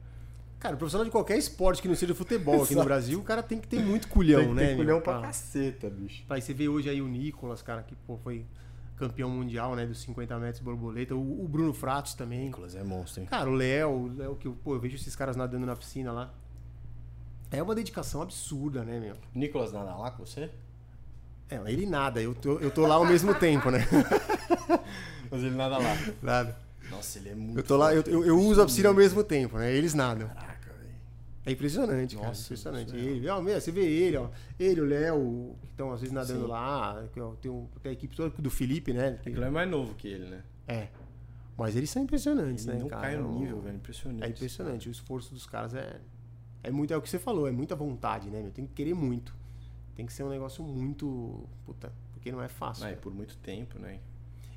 [0.59, 3.59] Cara, profissional de qualquer esporte que não seja futebol aqui no Brasil, o cara tem
[3.59, 4.67] que ter muito culhão, Tem que né?
[4.69, 6.23] ter culhão pra Pra- caceta, bicho.
[6.29, 8.45] Aí você vê hoje aí o Nicolas, cara, que pô, foi
[8.95, 11.15] campeão mundial, né, dos 50 metros borboleta.
[11.15, 12.45] O, o Bruno Fratos também.
[12.45, 13.27] Nicolas é monstro, hein?
[13.31, 16.35] Cara, o Léo, o Léo que pô, eu vejo esses caras nadando na piscina lá.
[17.51, 19.17] É uma dedicação absurda, né, meu?
[19.35, 20.51] Nicolas nada lá com você?
[21.49, 23.81] É, ele nada, eu tô, eu tô lá ao mesmo tempo, né?
[25.31, 25.97] Mas ele nada lá.
[26.23, 26.57] Nada.
[26.91, 29.23] Nossa, ele é muito Eu tô lá, eu, eu, eu uso a piscina ao mesmo
[29.25, 29.73] tempo, né?
[29.73, 30.29] Eles nadam.
[30.29, 30.91] Caraca, velho.
[31.47, 32.29] É impressionante, cara.
[32.29, 32.95] Nossa, impressionante.
[32.97, 34.29] é- Ele, ó, meu, você vê ele, ó.
[34.59, 36.51] Ele, o Léo, que estão às vezes nadando Sim.
[36.51, 37.03] lá.
[37.41, 39.19] tem, um, tem a equipe toda do Felipe, né?
[39.23, 40.43] que- Ele é mais novo que ele, né?
[40.69, 40.89] é.
[41.59, 43.03] Mas eles são impressionantes, Ele né, não cara?
[43.03, 43.77] cai no É nível, velho.
[43.77, 44.25] Impressionante.
[44.25, 44.89] É impressionante.
[44.89, 45.97] O esforço dos caras é.
[46.63, 48.51] É muito, é o que você falou, é muita vontade, né, meu?
[48.51, 49.35] Tem que querer muito.
[49.97, 51.45] Tem que ser um negócio muito.
[51.65, 52.85] Puta, porque não é fácil.
[52.85, 53.99] Ah, e por muito tempo, né?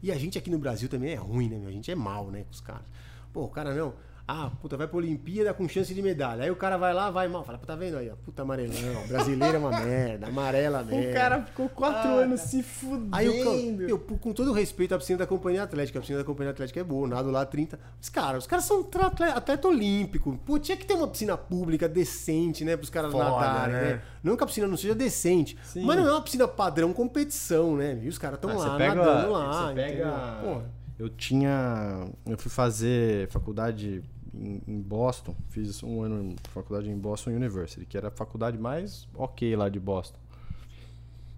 [0.02, 1.70] E a gente aqui no Brasil também é ruim, né, meu?
[1.70, 2.86] A gente é mal, né, com os caras.
[3.32, 3.94] Pô, o cara não.
[4.26, 6.46] Ah, puta, vai pra Olimpíada com chance de medalha.
[6.46, 7.44] Aí o cara vai lá, vai mal.
[7.44, 8.16] Fala, tá vendo aí, ó?
[8.16, 9.06] Puta amarelão.
[9.06, 10.28] Brasileiro é uma merda.
[10.28, 11.10] Amarela merda.
[11.12, 13.10] O cara ficou quatro Ah, anos se fudendo.
[13.12, 16.24] Aí eu, eu, com todo o respeito à piscina da Companhia Atlética, a piscina da
[16.24, 17.78] Companhia Atlética é boa, nado lá 30.
[18.02, 18.88] Os caras, os caras são
[19.36, 20.40] atleta, olímpico.
[20.46, 23.82] Pô, tinha que ter uma piscina pública decente, né, pros caras Foda, nadarem, né?
[23.96, 24.02] né?
[24.24, 25.84] Não que a piscina não seja decente, Sim.
[25.84, 28.00] mas não é uma piscina padrão competição, né?
[28.02, 29.68] E os caras estão Ah, lá pega, nadando lá.
[29.68, 29.88] você pega.
[29.90, 30.14] entendeu?
[30.44, 30.83] Porra.
[31.04, 32.08] Eu tinha.
[32.26, 35.36] Eu fui fazer faculdade em, em Boston.
[35.50, 39.68] Fiz um ano de faculdade em Boston University, que era a faculdade mais ok lá
[39.70, 40.18] de Boston.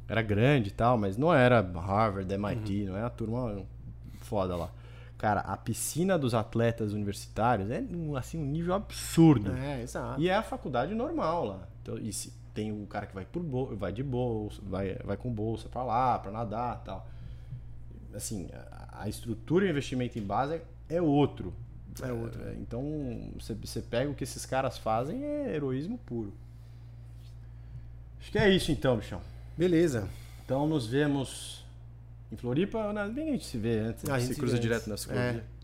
[0.07, 2.88] Era grande e tal, mas não era Harvard, MIT, Uhum.
[2.89, 3.63] não é a turma
[4.20, 4.70] foda lá.
[5.18, 9.51] Cara, a piscina dos atletas universitários é um, assim, um nível absurdo.
[9.53, 10.22] É, exato.
[10.22, 11.68] E é a faculdade normal lá.
[11.82, 15.18] Então, e se tem o cara que vai por bol- vai de bolsa, vai, vai
[15.18, 17.07] com bolsa pra lá, pra nadar, tal.
[18.13, 21.53] Assim, a, a estrutura e o investimento em base é outro.
[22.01, 22.41] É outro.
[22.43, 26.33] É, então, você, pega o que esses caras fazem é heroísmo puro.
[28.19, 29.21] Acho que é isso então, bichão.
[29.57, 30.09] Beleza.
[30.43, 31.63] Então nos vemos
[32.31, 34.13] em Floripa, bem a gente se vê antes, né?
[34.13, 34.87] A se gente se cruza direto antes.
[34.87, 35.23] na ciclovia.
[35.23, 35.54] É.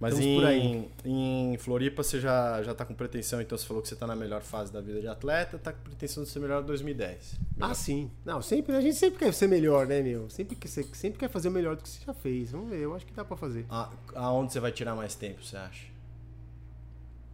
[0.00, 0.90] Mas Estamos em, por aí.
[1.04, 4.16] em Floripa você já, já tá com pretensão, então você falou que você tá na
[4.16, 7.38] melhor fase da vida de atleta, tá com pretensão de ser melhor em 2010.
[7.56, 7.70] Melhor.
[7.70, 8.10] Ah, sim.
[8.24, 10.28] Não, sempre, a gente sempre quer ser melhor, né, meu?
[10.28, 12.50] Sempre, sempre quer fazer o melhor do que você já fez.
[12.50, 13.64] Vamos ver, eu acho que dá pra fazer.
[13.70, 15.86] A- aonde você vai tirar mais tempo, você acha?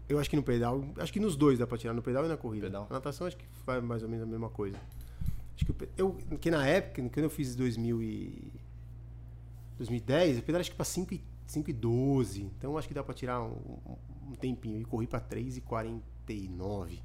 [0.09, 2.29] Eu acho que no pedal, acho que nos dois dá pra tirar, no pedal e
[2.29, 2.67] na corrida.
[2.67, 2.87] Pedal.
[2.91, 4.77] Na natação acho que vai mais ou menos a mesma coisa.
[5.57, 8.53] Acho que pe- eu, que na época, quando eu fiz 2000 e
[9.79, 12.43] 2010, eu pedalei acho que pra 5 e, 5 e 12.
[12.57, 13.57] Então acho que dá pra tirar um,
[14.31, 14.81] um tempinho.
[14.81, 17.03] E corri pra 3 e 49.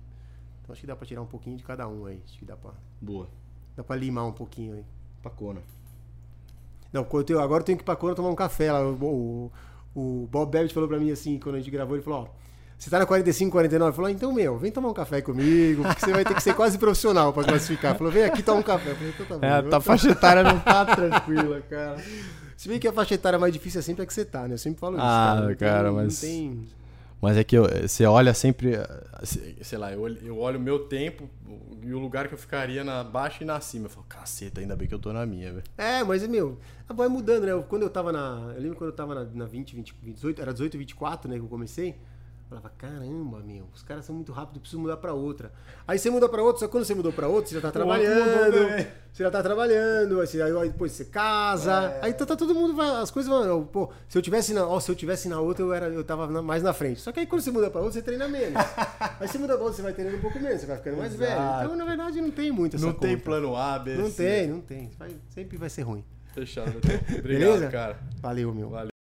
[0.62, 2.22] Então acho que dá pra tirar um pouquinho de cada um aí.
[2.28, 2.72] Acho que dá pra,
[3.02, 3.28] Boa.
[3.76, 4.86] dá pra limar um pouquinho aí.
[5.24, 5.62] Pacona.
[6.94, 8.82] Não, eu tenho- agora eu tenho que ir pra Cona tomar um café lá.
[8.88, 9.52] O,
[9.96, 12.28] o, o Bob Babbitt falou pra mim assim, quando a gente gravou, ele falou, ó,
[12.78, 13.90] você tá na 45, 49?
[13.90, 16.54] Ele falou, então, meu, vem tomar um café comigo, porque você vai ter que ser
[16.56, 17.92] quase profissional pra classificar.
[17.92, 18.92] Ele falou, vem aqui tomar um café.
[18.92, 19.46] Eu falei, então tá bom.
[19.46, 21.98] É, tua tô- faixa etária não tá tranquila, cara.
[22.66, 24.56] Se bem que a faixa etária mais difícil é sempre a que você tá, né?
[24.56, 25.06] Eu sempre falo isso.
[25.06, 26.66] Ah, Não cara, não mas- tem-
[27.22, 28.72] Mas é que eu- você olha sempre,
[29.24, 31.30] se- sei lá, eu olho, eu olho o meu tempo
[31.84, 33.86] e o lugar que eu ficaria na baixa e na cima.
[33.86, 35.64] Eu falo, caceta, ainda bem que eu tô na minha, velho.
[35.78, 36.58] É, mas, meu,
[36.90, 37.52] vai mudando, né?
[37.52, 38.52] Eu- Quando eu tava na.
[38.56, 41.36] Eu lembro quando eu tava na, na 20, 20, 18, era 18 e 24, né?
[41.38, 41.96] Que eu comecei.
[42.46, 45.52] Eu falava, caramba, meu, os caras são muito rápidos, eu preciso mudar pra outra.
[45.88, 47.72] Aí você muda pra outra, só que quando você mudou pra outra, você já tá
[47.72, 48.88] trabalhando.
[49.12, 51.72] Você já tá trabalhando, aí, aí depois você casa.
[52.02, 52.06] É.
[52.06, 53.66] Aí tá, tá todo mundo, vai- as coisas vão.
[53.66, 56.28] Pô, se eu tivesse na, ó, se eu tivesse na outra, eu, era, eu tava
[56.28, 57.02] na- mais na frente.
[57.02, 58.54] Só que aí quando você muda pra outra, você treina menos.
[59.20, 61.16] aí você muda pra outra, você vai treinando um pouco menos, você vai ficando mais
[61.16, 61.32] velho.
[61.34, 61.64] Exato.
[61.66, 63.24] Então, na verdade, não tem muito essa Não tem conta.
[63.24, 64.92] plano A, B, Não tem, não tem.
[65.00, 66.06] Vai- sempre vai ser ruim.
[66.36, 66.70] Fechado.
[66.78, 66.92] então.
[67.18, 67.68] Obrigado, Beleza?
[67.70, 67.98] cara.
[68.22, 68.70] Valeu, meu.
[68.70, 68.95] Valeu.